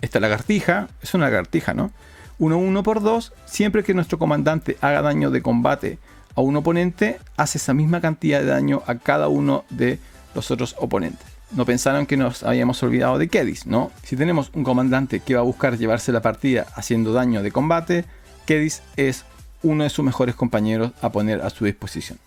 Esta 0.00 0.18
lagartija, 0.18 0.88
es 1.02 1.12
una 1.12 1.26
lagartija, 1.26 1.74
¿no? 1.74 1.92
1-1 2.38 2.82
por 2.82 3.02
2, 3.02 3.32
siempre 3.44 3.82
que 3.82 3.94
nuestro 3.94 4.18
comandante 4.18 4.76
haga 4.80 5.02
daño 5.02 5.30
de 5.30 5.42
combate 5.42 5.98
a 6.34 6.40
un 6.40 6.56
oponente, 6.56 7.18
hace 7.36 7.58
esa 7.58 7.74
misma 7.74 8.00
cantidad 8.00 8.40
de 8.40 8.46
daño 8.46 8.82
a 8.86 8.96
cada 8.96 9.28
uno 9.28 9.64
de 9.70 9.98
los 10.34 10.50
otros 10.50 10.76
oponentes 10.78 11.36
no 11.52 11.64
pensaron 11.64 12.06
que 12.06 12.16
nos 12.16 12.42
habíamos 12.42 12.82
olvidado 12.82 13.18
de 13.18 13.28
Kedis, 13.28 13.66
¿no? 13.66 13.92
Si 14.02 14.16
tenemos 14.16 14.50
un 14.54 14.64
comandante 14.64 15.20
que 15.20 15.34
va 15.34 15.40
a 15.40 15.44
buscar 15.44 15.78
llevarse 15.78 16.12
la 16.12 16.22
partida 16.22 16.66
haciendo 16.74 17.12
daño 17.12 17.42
de 17.42 17.52
combate, 17.52 18.04
Kedis 18.46 18.82
es 18.96 19.24
uno 19.62 19.84
de 19.84 19.90
sus 19.90 20.04
mejores 20.04 20.34
compañeros 20.34 20.92
a 21.00 21.10
poner 21.10 21.42
a 21.42 21.50
su 21.50 21.64
disposición. 21.64 22.18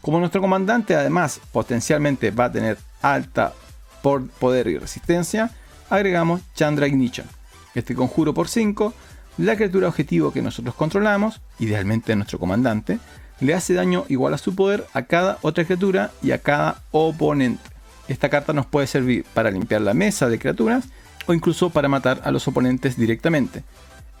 Como 0.00 0.18
nuestro 0.18 0.40
comandante 0.40 0.94
además 0.94 1.40
potencialmente 1.52 2.30
va 2.30 2.46
a 2.46 2.52
tener 2.52 2.78
alta 3.02 3.52
poder 4.02 4.66
y 4.68 4.78
resistencia, 4.78 5.50
agregamos 5.88 6.42
Chandra 6.54 6.86
Ignition. 6.86 7.26
Este 7.74 7.94
conjuro 7.94 8.34
por 8.34 8.48
5, 8.48 8.92
la 9.38 9.56
criatura 9.56 9.88
objetivo 9.88 10.32
que 10.32 10.42
nosotros 10.42 10.74
controlamos, 10.74 11.40
idealmente 11.58 12.14
nuestro 12.14 12.38
comandante, 12.38 12.98
le 13.40 13.54
hace 13.54 13.74
daño 13.74 14.04
igual 14.08 14.34
a 14.34 14.38
su 14.38 14.54
poder 14.54 14.86
a 14.92 15.02
cada 15.02 15.38
otra 15.42 15.64
criatura 15.64 16.12
y 16.22 16.30
a 16.30 16.38
cada 16.38 16.82
oponente. 16.92 17.62
Esta 18.06 18.28
carta 18.28 18.52
nos 18.52 18.66
puede 18.66 18.86
servir 18.86 19.24
para 19.34 19.50
limpiar 19.50 19.80
la 19.80 19.94
mesa 19.94 20.28
de 20.28 20.38
criaturas 20.38 20.84
o 21.26 21.34
incluso 21.34 21.70
para 21.70 21.88
matar 21.88 22.20
a 22.24 22.30
los 22.30 22.46
oponentes 22.46 22.96
directamente. 22.96 23.64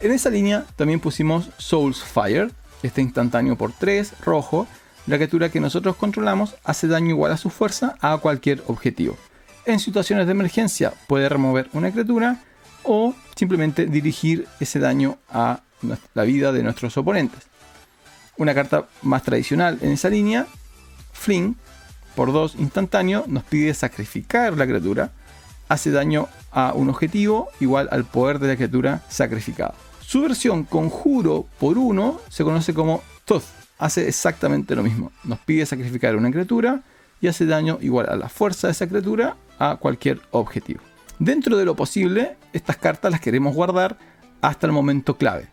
En 0.00 0.10
esa 0.10 0.30
línea 0.30 0.64
también 0.76 1.00
pusimos 1.00 1.50
Soul's 1.58 2.02
Fire, 2.02 2.50
este 2.82 3.02
instantáneo 3.02 3.56
por 3.56 3.72
3, 3.72 4.20
rojo. 4.20 4.66
La 5.06 5.16
criatura 5.16 5.50
que 5.50 5.60
nosotros 5.60 5.96
controlamos 5.96 6.56
hace 6.64 6.88
daño 6.88 7.10
igual 7.10 7.30
a 7.32 7.36
su 7.36 7.50
fuerza 7.50 7.96
a 8.00 8.16
cualquier 8.18 8.62
objetivo. 8.66 9.16
En 9.66 9.78
situaciones 9.78 10.26
de 10.26 10.32
emergencia 10.32 10.92
puede 11.06 11.28
remover 11.28 11.68
una 11.72 11.90
criatura 11.92 12.42
o 12.84 13.14
simplemente 13.36 13.86
dirigir 13.86 14.46
ese 14.60 14.78
daño 14.78 15.18
a 15.30 15.60
la 16.14 16.22
vida 16.22 16.52
de 16.52 16.62
nuestros 16.62 16.96
oponentes. 16.96 17.42
Una 18.36 18.54
carta 18.54 18.86
más 19.02 19.22
tradicional 19.22 19.78
en 19.80 19.92
esa 19.92 20.08
línea, 20.08 20.46
Fling, 21.12 21.56
por 22.14 22.32
2 22.32 22.56
instantáneo 22.56 23.24
nos 23.26 23.44
pide 23.44 23.74
sacrificar 23.74 24.56
la 24.56 24.66
criatura, 24.66 25.12
hace 25.68 25.90
daño 25.90 26.28
a 26.52 26.72
un 26.74 26.88
objetivo 26.88 27.48
igual 27.60 27.88
al 27.90 28.04
poder 28.04 28.38
de 28.38 28.48
la 28.48 28.56
criatura 28.56 29.02
sacrificada. 29.08 29.74
Su 30.00 30.22
versión 30.22 30.64
conjuro 30.64 31.46
por 31.58 31.78
1 31.78 32.20
se 32.28 32.44
conoce 32.44 32.74
como 32.74 33.02
Tooth, 33.24 33.44
hace 33.78 34.08
exactamente 34.08 34.76
lo 34.76 34.82
mismo, 34.82 35.12
nos 35.24 35.38
pide 35.40 35.66
sacrificar 35.66 36.16
una 36.16 36.30
criatura 36.30 36.82
y 37.20 37.28
hace 37.28 37.46
daño 37.46 37.78
igual 37.80 38.08
a 38.08 38.16
la 38.16 38.28
fuerza 38.28 38.68
de 38.68 38.72
esa 38.72 38.86
criatura 38.86 39.36
a 39.58 39.76
cualquier 39.76 40.20
objetivo. 40.30 40.80
Dentro 41.24 41.56
de 41.56 41.64
lo 41.64 41.74
posible, 41.74 42.36
estas 42.52 42.76
cartas 42.76 43.10
las 43.10 43.18
queremos 43.18 43.54
guardar 43.54 43.96
hasta 44.42 44.66
el 44.66 44.74
momento 44.74 45.16
clave. 45.16 45.48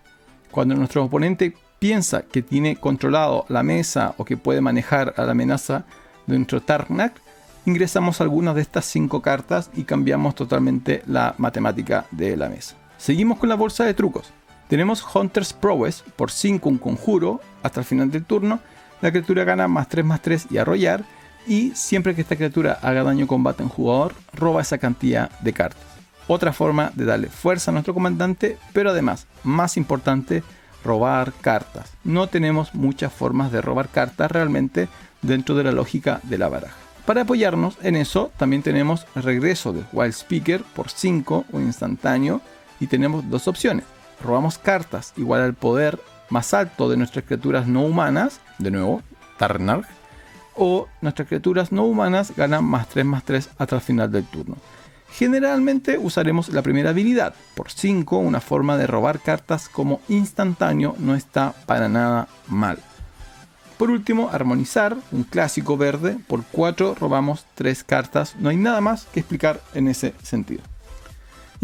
Cuando 0.51 0.75
nuestro 0.75 1.05
oponente 1.05 1.55
piensa 1.79 2.23
que 2.23 2.41
tiene 2.41 2.75
controlado 2.75 3.45
la 3.47 3.63
mesa 3.63 4.13
o 4.17 4.25
que 4.25 4.35
puede 4.35 4.59
manejar 4.59 5.13
a 5.15 5.23
la 5.23 5.31
amenaza 5.31 5.85
dentro 6.27 6.61
Tarnak, 6.61 7.13
ingresamos 7.65 8.19
algunas 8.19 8.53
de 8.55 8.63
estas 8.63 8.83
cinco 8.83 9.21
cartas 9.21 9.71
y 9.73 9.85
cambiamos 9.85 10.35
totalmente 10.35 11.03
la 11.07 11.35
matemática 11.37 12.05
de 12.11 12.35
la 12.35 12.49
mesa. 12.49 12.75
Seguimos 12.97 13.37
con 13.37 13.47
la 13.47 13.55
bolsa 13.55 13.85
de 13.85 13.93
trucos. 13.93 14.33
Tenemos 14.67 15.05
Hunter's 15.15 15.53
Prowess 15.53 16.03
por 16.17 16.31
5 16.31 16.67
un 16.67 16.79
conjuro 16.79 17.39
hasta 17.63 17.79
el 17.79 17.85
final 17.85 18.11
del 18.11 18.25
turno. 18.25 18.59
La 18.99 19.11
criatura 19.11 19.45
gana 19.45 19.69
más 19.69 19.87
3 19.87 20.03
más 20.03 20.21
3 20.21 20.47
y 20.49 20.57
arrollar. 20.57 21.05
Y 21.47 21.71
siempre 21.71 22.15
que 22.15 22.21
esta 22.21 22.35
criatura 22.35 22.79
haga 22.81 23.03
daño 23.03 23.27
combate 23.27 23.63
en 23.63 23.69
jugador, 23.69 24.13
roba 24.33 24.61
esa 24.61 24.77
cantidad 24.77 25.29
de 25.39 25.53
cartas. 25.53 25.83
Otra 26.27 26.53
forma 26.53 26.91
de 26.95 27.05
darle 27.05 27.27
fuerza 27.27 27.71
a 27.71 27.73
nuestro 27.73 27.93
comandante, 27.93 28.57
pero 28.73 28.91
además, 28.91 29.27
más 29.43 29.75
importante, 29.75 30.43
robar 30.83 31.33
cartas. 31.41 31.91
No 32.03 32.27
tenemos 32.27 32.73
muchas 32.73 33.11
formas 33.11 33.51
de 33.51 33.61
robar 33.61 33.89
cartas 33.89 34.31
realmente 34.31 34.87
dentro 35.21 35.55
de 35.55 35.63
la 35.63 35.71
lógica 35.71 36.19
de 36.23 36.37
la 36.37 36.49
baraja. 36.49 36.75
Para 37.05 37.21
apoyarnos 37.21 37.77
en 37.81 37.95
eso, 37.95 38.31
también 38.37 38.61
tenemos 38.61 39.07
regreso 39.15 39.73
de 39.73 39.83
Wild 39.91 40.13
Speaker 40.13 40.63
por 40.75 40.89
5, 40.89 41.45
un 41.51 41.63
instantáneo, 41.63 42.41
y 42.79 42.87
tenemos 42.87 43.29
dos 43.29 43.47
opciones. 43.47 43.85
Robamos 44.23 44.57
cartas 44.57 45.13
igual 45.17 45.41
al 45.41 45.53
poder 45.53 45.99
más 46.29 46.53
alto 46.53 46.89
de 46.89 46.97
nuestras 46.97 47.25
criaturas 47.25 47.67
no 47.67 47.83
humanas, 47.83 48.39
de 48.59 48.71
nuevo, 48.71 49.01
Tarnarg, 49.37 49.85
o 50.55 50.87
nuestras 51.01 51.27
criaturas 51.27 51.71
no 51.71 51.85
humanas 51.85 52.33
ganan 52.35 52.65
más 52.65 52.87
3 52.89 53.05
más 53.05 53.23
3 53.23 53.49
hasta 53.57 53.75
el 53.75 53.81
final 53.81 54.11
del 54.11 54.25
turno. 54.25 54.57
Generalmente 55.11 55.97
usaremos 55.97 56.49
la 56.49 56.61
primera 56.61 56.91
habilidad. 56.91 57.33
Por 57.55 57.69
5, 57.69 58.17
una 58.17 58.39
forma 58.39 58.77
de 58.77 58.87
robar 58.87 59.19
cartas 59.19 59.67
como 59.67 59.99
instantáneo 60.07 60.95
no 60.99 61.15
está 61.15 61.53
para 61.65 61.89
nada 61.89 62.27
mal. 62.47 62.79
Por 63.77 63.89
último, 63.89 64.29
armonizar, 64.31 64.95
un 65.11 65.23
clásico 65.23 65.75
verde. 65.75 66.17
Por 66.27 66.43
4 66.51 66.95
robamos 66.99 67.45
3 67.55 67.83
cartas. 67.83 68.35
No 68.39 68.49
hay 68.49 68.57
nada 68.57 68.79
más 68.79 69.05
que 69.05 69.19
explicar 69.19 69.59
en 69.73 69.87
ese 69.87 70.13
sentido. 70.23 70.70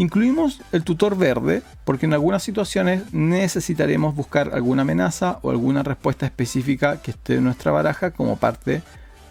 Incluimos 0.00 0.60
el 0.70 0.84
tutor 0.84 1.18
verde 1.18 1.62
porque 1.84 2.06
en 2.06 2.14
algunas 2.14 2.44
situaciones 2.44 3.12
necesitaremos 3.12 4.14
buscar 4.14 4.54
alguna 4.54 4.82
amenaza 4.82 5.40
o 5.42 5.50
alguna 5.50 5.82
respuesta 5.82 6.24
específica 6.24 7.02
que 7.02 7.10
esté 7.10 7.34
en 7.34 7.44
nuestra 7.44 7.72
baraja 7.72 8.12
como 8.12 8.36
parte 8.36 8.82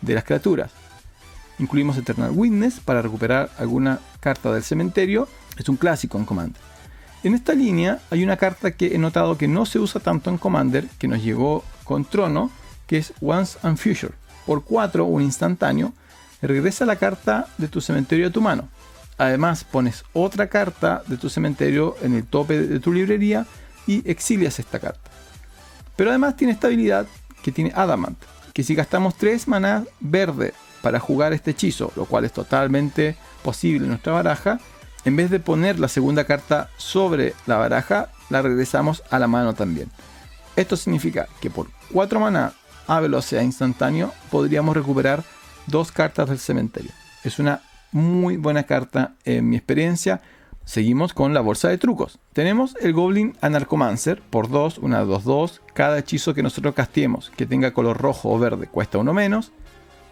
de 0.02 0.14
las 0.14 0.26
criaturas. 0.26 0.72
Incluimos 1.58 1.98
Eternal 1.98 2.32
Witness 2.36 2.82
para 2.82 3.02
recuperar 3.02 3.50
alguna 3.58 4.00
carta 4.20 4.52
del 4.52 4.62
cementerio. 4.62 5.30
Es 5.58 5.70
un 5.70 5.78
clásico 5.78 6.18
en 6.18 6.26
Commander. 6.26 6.62
En 7.24 7.34
esta 7.34 7.54
línea 7.54 8.00
hay 8.12 8.26
una 8.26 8.36
carta 8.36 8.72
que 8.72 8.94
he 8.94 8.98
notado 8.98 9.38
que 9.38 9.48
no 9.48 9.66
se 9.66 9.80
usa 9.80 10.02
tanto 10.02 10.30
en 10.30 10.38
Commander, 10.38 10.86
que 11.00 11.08
nos 11.08 11.24
llegó 11.24 11.64
con 11.86 12.04
Trono, 12.04 12.52
que 12.88 12.98
es 12.98 13.14
Once 13.22 13.58
and 13.64 13.78
Future. 13.78 14.14
Por 14.46 14.66
4, 14.66 15.06
un 15.06 15.22
instantáneo, 15.22 15.94
regresa 16.42 16.86
la 16.86 16.98
carta 16.98 17.48
de 17.58 17.70
tu 17.70 17.80
cementerio 17.80 18.28
a 18.28 18.32
tu 18.32 18.42
mano. 18.42 18.68
Además, 19.18 19.64
pones 19.64 20.04
otra 20.14 20.48
carta 20.48 21.04
de 21.08 21.18
tu 21.18 21.30
cementerio 21.30 21.96
en 22.02 22.14
el 22.14 22.26
tope 22.26 22.60
de 22.60 22.80
tu 22.80 22.94
librería 22.94 23.46
y 23.88 24.10
exilias 24.10 24.60
esta 24.60 24.80
carta. 24.80 25.10
Pero 25.96 26.12
además 26.12 26.36
tiene 26.36 26.54
esta 26.54 26.68
habilidad 26.68 27.08
que 27.42 27.52
tiene 27.52 27.72
Adamant, 27.76 28.18
que 28.54 28.64
si 28.64 28.76
gastamos 28.76 29.16
3 29.16 29.48
maná 29.48 29.84
verde 30.00 30.54
para 30.82 31.00
jugar 31.00 31.34
este 31.34 31.52
hechizo, 31.52 31.92
lo 31.96 32.06
cual 32.06 32.26
es 32.26 32.34
totalmente 32.34 33.16
posible 33.44 33.86
en 33.86 33.90
nuestra 33.90 34.14
baraja, 34.14 34.60
en 35.06 35.16
vez 35.16 35.32
de 35.32 35.40
poner 35.40 35.80
la 35.80 35.88
segunda 35.88 36.26
carta 36.26 36.70
sobre 36.78 37.34
la 37.46 37.58
baraja, 37.58 38.10
la 38.30 38.42
regresamos 38.42 39.04
a 39.10 39.20
la 39.20 39.28
mano 39.28 39.54
también. 39.54 39.90
Esto 40.56 40.76
significa 40.76 41.28
que 41.40 41.50
por 41.50 41.68
4 41.92 42.20
maná 42.20 42.54
a 42.88 43.00
velocidad 43.00 43.42
instantáneo, 43.42 44.14
podríamos 44.32 44.76
recuperar 44.76 45.24
dos 45.68 45.92
cartas 45.92 46.30
del 46.30 46.40
cementerio. 46.40 46.92
Es 47.24 47.38
una 47.38 47.62
muy 47.91 48.38
buena 48.38 48.63
carta 48.63 49.15
en 49.26 49.50
mi 49.50 49.56
experiencia. 49.56 50.21
Seguimos 50.65 51.13
con 51.13 51.34
la 51.34 51.41
bolsa 51.41 51.69
de 51.69 51.78
trucos. 51.78 52.19
Tenemos 52.34 52.76
el 52.82 52.93
Goblin 52.93 53.38
Anarchomancer 53.41 54.21
por 54.21 54.50
2, 54.50 54.80
una 54.80 55.04
2-2. 55.04 55.62
Cada 55.73 56.00
hechizo 56.00 56.34
que 56.34 56.43
nosotros 56.43 56.73
castiemos 56.76 57.32
que 57.38 57.45
tenga 57.45 57.73
color 57.73 57.97
rojo 57.97 58.30
o 58.30 58.38
verde 58.38 58.67
cuesta 58.67 58.97
uno 58.97 59.13
menos. 59.13 59.52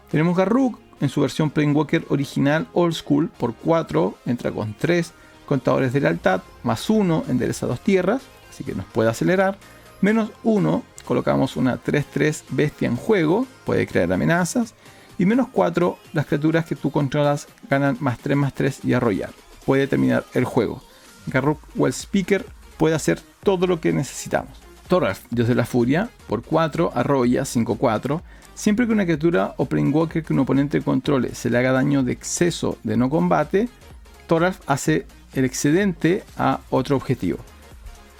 Tenemos 0.09 0.37
Garruk 0.37 0.79
en 1.01 1.09
su 1.09 1.21
versión 1.21 1.49
Planeswalker 1.49 2.05
original 2.09 2.67
Old 2.73 2.93
School 2.93 3.29
por 3.37 3.53
4, 3.55 4.15
entra 4.25 4.51
con 4.51 4.73
3 4.73 5.11
contadores 5.45 5.93
de 5.93 6.01
lealtad, 6.01 6.41
más 6.63 6.89
1 6.89 7.25
endereza 7.27 7.67
dos 7.67 7.81
tierras, 7.81 8.21
así 8.49 8.63
que 8.63 8.73
nos 8.73 8.85
puede 8.85 9.09
acelerar. 9.09 9.57
Menos 10.01 10.31
1 10.43 10.83
colocamos 11.05 11.55
una 11.55 11.83
3-3 11.83 12.43
bestia 12.49 12.87
en 12.87 12.95
juego, 12.95 13.45
puede 13.65 13.85
crear 13.87 14.11
amenazas. 14.11 14.73
Y 15.17 15.25
menos 15.25 15.47
4, 15.51 15.97
las 16.13 16.25
criaturas 16.25 16.65
que 16.65 16.75
tú 16.75 16.91
controlas 16.91 17.47
ganan 17.69 17.97
más 17.99 18.19
3 18.19 18.37
más 18.37 18.53
3 18.53 18.83
y 18.83 18.93
arrollar. 18.93 19.31
puede 19.65 19.87
terminar 19.87 20.25
el 20.33 20.45
juego. 20.45 20.81
Garruk 21.27 21.59
Speaker 21.89 22.45
puede 22.77 22.95
hacer 22.95 23.19
todo 23.43 23.65
lo 23.67 23.79
que 23.79 23.93
necesitamos. 23.93 24.59
Thoralf, 24.87 25.21
Dios 25.31 25.47
de 25.47 25.55
la 25.55 25.65
Furia, 25.65 26.09
por 26.27 26.43
4 26.43 26.91
arrolla 26.93 27.43
5-4. 27.43 28.21
Siempre 28.53 28.85
que 28.85 28.93
una 28.93 29.05
criatura 29.05 29.55
o 29.57 29.67
Walker 29.69 30.23
que 30.23 30.33
un 30.33 30.39
oponente 30.39 30.81
controle 30.81 31.33
se 31.33 31.49
le 31.49 31.57
haga 31.57 31.71
daño 31.71 32.03
de 32.03 32.11
exceso 32.11 32.77
de 32.83 32.95
no 32.95 33.09
combate, 33.09 33.67
Thoralf 34.27 34.59
hace 34.67 35.07
el 35.33 35.45
excedente 35.45 36.23
a 36.37 36.59
otro 36.69 36.95
objetivo. 36.95 37.39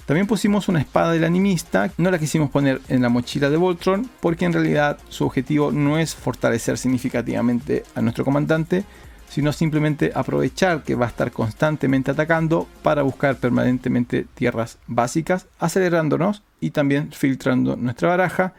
También 0.05 0.27
pusimos 0.27 0.67
una 0.67 0.79
espada 0.79 1.11
del 1.13 1.23
animista, 1.23 1.91
no 1.97 2.11
la 2.11 2.19
quisimos 2.19 2.51
poner 2.51 2.79
en 2.89 3.01
la 3.01 3.09
mochila 3.09 3.49
de 3.49 3.57
Voltron 3.57 4.07
porque 4.19 4.45
en 4.45 4.53
realidad 4.53 4.99
su 5.09 5.25
objetivo 5.25 5.71
no 5.71 5.97
es 5.97 6.13
fortalecer 6.13 6.77
significativamente 6.77 7.83
a 7.95 8.01
nuestro 8.01 8.23
comandante, 8.23 8.83
sino 9.27 9.51
simplemente 9.51 10.11
aprovechar 10.13 10.83
que 10.83 10.93
va 10.93 11.07
a 11.07 11.09
estar 11.09 11.31
constantemente 11.31 12.11
atacando 12.11 12.67
para 12.83 13.01
buscar 13.01 13.37
permanentemente 13.37 14.27
tierras 14.35 14.77
básicas, 14.85 15.47
acelerándonos 15.57 16.43
y 16.61 16.69
también 16.69 17.11
filtrando 17.11 17.75
nuestra 17.75 18.09
baraja. 18.09 18.53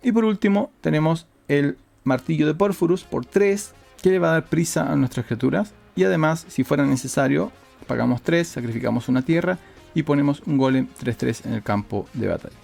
Y 0.00 0.12
por 0.12 0.24
último 0.24 0.70
tenemos 0.80 1.26
el 1.48 1.76
martillo 2.04 2.46
de 2.46 2.54
Porphyros 2.54 3.02
por 3.02 3.26
3 3.26 3.72
que 4.00 4.10
le 4.10 4.20
va 4.20 4.28
a 4.28 4.32
dar 4.34 4.46
prisa 4.46 4.92
a 4.92 4.94
nuestras 4.94 5.26
criaturas 5.26 5.72
y 5.96 6.04
además 6.04 6.46
si 6.48 6.62
fuera 6.62 6.86
necesario 6.86 7.50
pagamos 7.88 8.22
3, 8.22 8.46
sacrificamos 8.46 9.08
una 9.08 9.22
tierra 9.22 9.58
y 9.94 10.02
ponemos 10.02 10.42
un 10.46 10.58
golem 10.58 10.88
3-3 11.02 11.46
en 11.46 11.54
el 11.54 11.62
campo 11.62 12.06
de 12.14 12.28
batalla. 12.28 12.56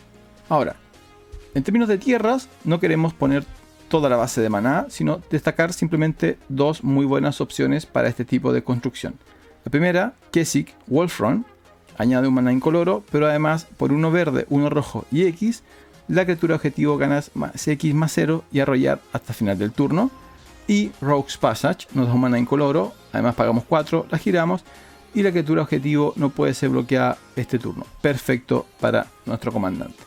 Ahora, 0.48 0.76
en 1.54 1.62
términos 1.62 1.88
de 1.88 1.98
tierras, 1.98 2.48
no 2.64 2.80
queremos 2.80 3.14
poner 3.14 3.44
toda 3.88 4.08
la 4.08 4.16
base 4.16 4.40
de 4.40 4.50
maná, 4.50 4.86
sino 4.88 5.20
destacar 5.30 5.72
simplemente 5.72 6.38
dos 6.48 6.82
muy 6.82 7.04
buenas 7.04 7.40
opciones 7.40 7.86
para 7.86 8.08
este 8.08 8.24
tipo 8.24 8.52
de 8.52 8.64
construcción. 8.64 9.14
La 9.64 9.70
primera, 9.70 10.14
Kesik 10.30 10.74
Wolfron, 10.86 11.46
añade 11.96 12.28
un 12.28 12.34
maná 12.34 12.52
incoloro, 12.52 13.04
pero 13.10 13.26
además 13.26 13.66
por 13.76 13.92
uno 13.92 14.10
verde, 14.10 14.46
uno 14.50 14.68
rojo 14.68 15.06
y 15.10 15.22
X, 15.26 15.62
la 16.08 16.24
criatura 16.24 16.56
objetivo 16.56 16.98
gana 16.98 17.22
X 17.22 17.94
más 17.94 18.12
0 18.12 18.44
y 18.52 18.60
arrollar 18.60 19.00
hasta 19.12 19.32
final 19.32 19.58
del 19.58 19.72
turno. 19.72 20.10
Y 20.66 20.90
Rogue's 21.00 21.36
Passage 21.36 21.86
nos 21.94 22.08
da 22.08 22.14
un 22.14 22.20
maná 22.22 22.38
incoloro, 22.38 22.94
además 23.12 23.34
pagamos 23.34 23.64
4, 23.64 24.06
la 24.10 24.18
giramos 24.18 24.64
y 25.14 25.22
la 25.22 25.30
criatura 25.30 25.62
objetivo 25.62 26.12
no 26.16 26.30
puede 26.30 26.54
ser 26.54 26.70
bloqueada 26.70 27.16
este 27.36 27.58
turno. 27.58 27.86
Perfecto 28.02 28.66
para 28.80 29.06
nuestro 29.26 29.52
comandante. 29.52 29.98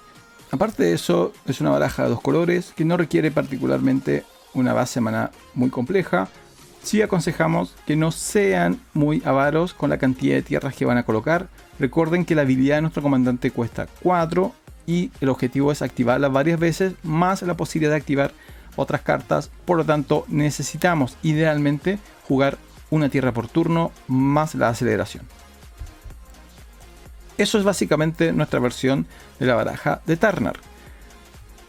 Aparte 0.51 0.83
de 0.83 0.93
eso, 0.93 1.33
es 1.45 1.59
una 1.61 1.71
baraja 1.71 2.03
de 2.03 2.09
dos 2.09 2.21
colores 2.21 2.73
que 2.75 2.85
no 2.85 2.97
requiere 2.97 3.31
particularmente 3.31 4.23
una 4.53 4.73
base 4.73 5.01
maná 5.01 5.31
muy 5.53 5.69
compleja. 5.69 6.29
Sí 6.83 7.01
aconsejamos 7.01 7.75
que 7.85 7.95
no 7.95 8.11
sean 8.11 8.79
muy 8.93 9.21
avaros 9.25 9.73
con 9.73 9.89
la 9.89 9.97
cantidad 9.97 10.35
de 10.35 10.41
tierras 10.41 10.75
que 10.75 10.85
van 10.85 10.97
a 10.97 11.03
colocar. 11.03 11.49
Recuerden 11.79 12.23
que 12.23 12.35
la 12.35 12.43
habilidad 12.43 12.77
de 12.77 12.81
nuestro 12.83 13.03
comandante 13.03 13.51
cuesta 13.51 13.87
4 14.03 14.53
y 14.85 15.11
el 15.19 15.29
objetivo 15.29 15.71
es 15.71 15.81
activarla 15.81 16.29
varias 16.29 16.59
veces 16.59 16.93
más 17.03 17.41
la 17.41 17.57
posibilidad 17.57 17.91
de 17.91 17.97
activar 17.97 18.31
otras 18.77 19.01
cartas. 19.01 19.51
Por 19.65 19.77
lo 19.77 19.83
tanto, 19.83 20.25
necesitamos 20.29 21.17
idealmente 21.23 21.99
jugar 22.25 22.57
una 22.89 23.09
tierra 23.09 23.33
por 23.33 23.47
turno 23.47 23.91
más 24.07 24.55
la 24.55 24.69
aceleración. 24.69 25.25
Eso 27.37 27.57
es 27.57 27.63
básicamente 27.63 28.33
nuestra 28.33 28.59
versión 28.59 29.05
de 29.39 29.45
la 29.45 29.55
baraja 29.55 30.01
de 30.05 30.17
Turner. 30.17 30.57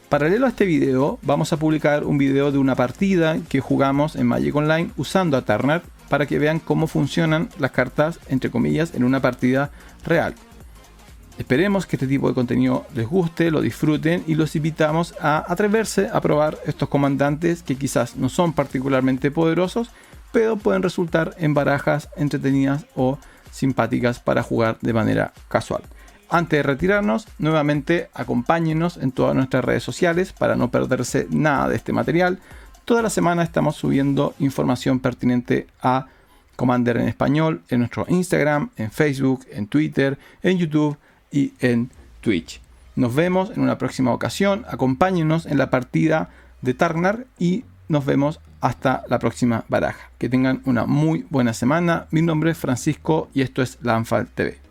Paralelo 0.09 0.47
a 0.47 0.49
este 0.49 0.65
video, 0.65 1.19
vamos 1.21 1.53
a 1.53 1.59
publicar 1.59 2.05
un 2.05 2.17
video 2.17 2.51
de 2.51 2.57
una 2.57 2.75
partida 2.75 3.37
que 3.51 3.61
jugamos 3.61 4.17
en 4.17 4.27
Magic 4.27 4.57
Online 4.57 4.91
usando 4.97 5.37
a 5.37 5.43
Turner 5.43 5.83
para 6.09 6.25
que 6.25 6.39
vean 6.39 6.61
cómo 6.61 6.87
funcionan 6.87 7.51
las 7.59 7.73
cartas, 7.73 8.19
entre 8.29 8.51
comillas, 8.51 8.95
en 8.95 9.05
una 9.05 9.21
partida 9.21 9.71
real. 10.07 10.35
Esperemos 11.39 11.87
que 11.87 11.97
este 11.97 12.07
tipo 12.07 12.27
de 12.27 12.35
contenido 12.35 12.87
les 12.95 13.07
guste, 13.07 13.51
lo 13.51 13.61
disfruten 13.61 14.25
y 14.27 14.35
los 14.35 14.57
invitamos 14.57 15.15
a 15.21 15.45
atreverse 15.47 16.09
a 16.13 16.21
probar 16.23 16.59
estos 16.67 16.89
comandantes 16.89 17.63
que 17.63 17.77
quizás 17.77 18.17
no 18.17 18.31
son 18.31 18.55
particularmente 18.55 19.31
poderosos, 19.31 19.91
pero 20.33 20.57
pueden 20.57 20.83
resultar 20.83 21.35
en 21.39 21.55
barajas 21.55 22.09
entretenidas 22.17 22.87
o 22.95 23.19
simpáticas 23.51 24.21
para 24.21 24.43
jugar 24.43 24.79
de 24.81 24.93
manera 24.93 25.33
casual. 25.49 25.83
Antes 26.31 26.59
de 26.59 26.63
retirarnos, 26.63 27.27
nuevamente 27.39 28.11
acompáñenos 28.13 28.99
en 28.99 29.13
todas 29.13 29.35
nuestras 29.35 29.65
redes 29.65 29.83
sociales 29.83 30.33
para 30.33 30.57
no 30.57 30.71
perderse 30.71 31.27
nada 31.31 31.69
de 31.69 31.77
este 31.77 31.93
material. 31.93 32.39
Toda 32.85 33.03
la 33.03 33.11
semana 33.11 33.43
estamos 33.43 33.77
subiendo 33.77 34.35
información 34.39 35.01
pertinente 35.01 35.67
a 35.83 36.07
Commander 36.57 36.97
en 36.97 37.09
español 37.09 37.63
en 37.69 37.79
nuestro 37.79 38.05
Instagram, 38.09 38.71
en 38.77 38.91
Facebook, 38.91 39.47
en 39.51 39.69
Twitter, 39.69 40.19
en 40.43 40.59
YouTube 40.59 40.99
y 41.31 41.53
en 41.61 41.91
Twitch. 42.21 42.61
Nos 42.97 43.15
vemos 43.15 43.51
en 43.51 43.61
una 43.61 43.79
próxima 43.79 44.13
ocasión. 44.13 44.67
Acompáñenos 44.69 45.47
en 45.47 45.57
la 45.57 45.71
partida 45.71 46.31
de 46.63 46.75
Tarnar 46.75 47.27
y 47.39 47.65
nos 47.89 48.05
vemos 48.05 48.41
hasta 48.61 49.05
la 49.09 49.19
próxima 49.19 49.65
baraja. 49.69 50.11
Que 50.19 50.29
tengan 50.29 50.63
una 50.65 50.87
muy 50.87 51.27
buena 51.31 51.53
semana. 51.53 52.07
Mi 52.11 52.23
nombre 52.23 52.51
es 52.51 52.59
Francisco 52.59 53.29
y 53.35 53.43
esto 53.43 53.63
es 53.63 53.79
Lanfal 53.83 54.27
TV. 54.29 54.68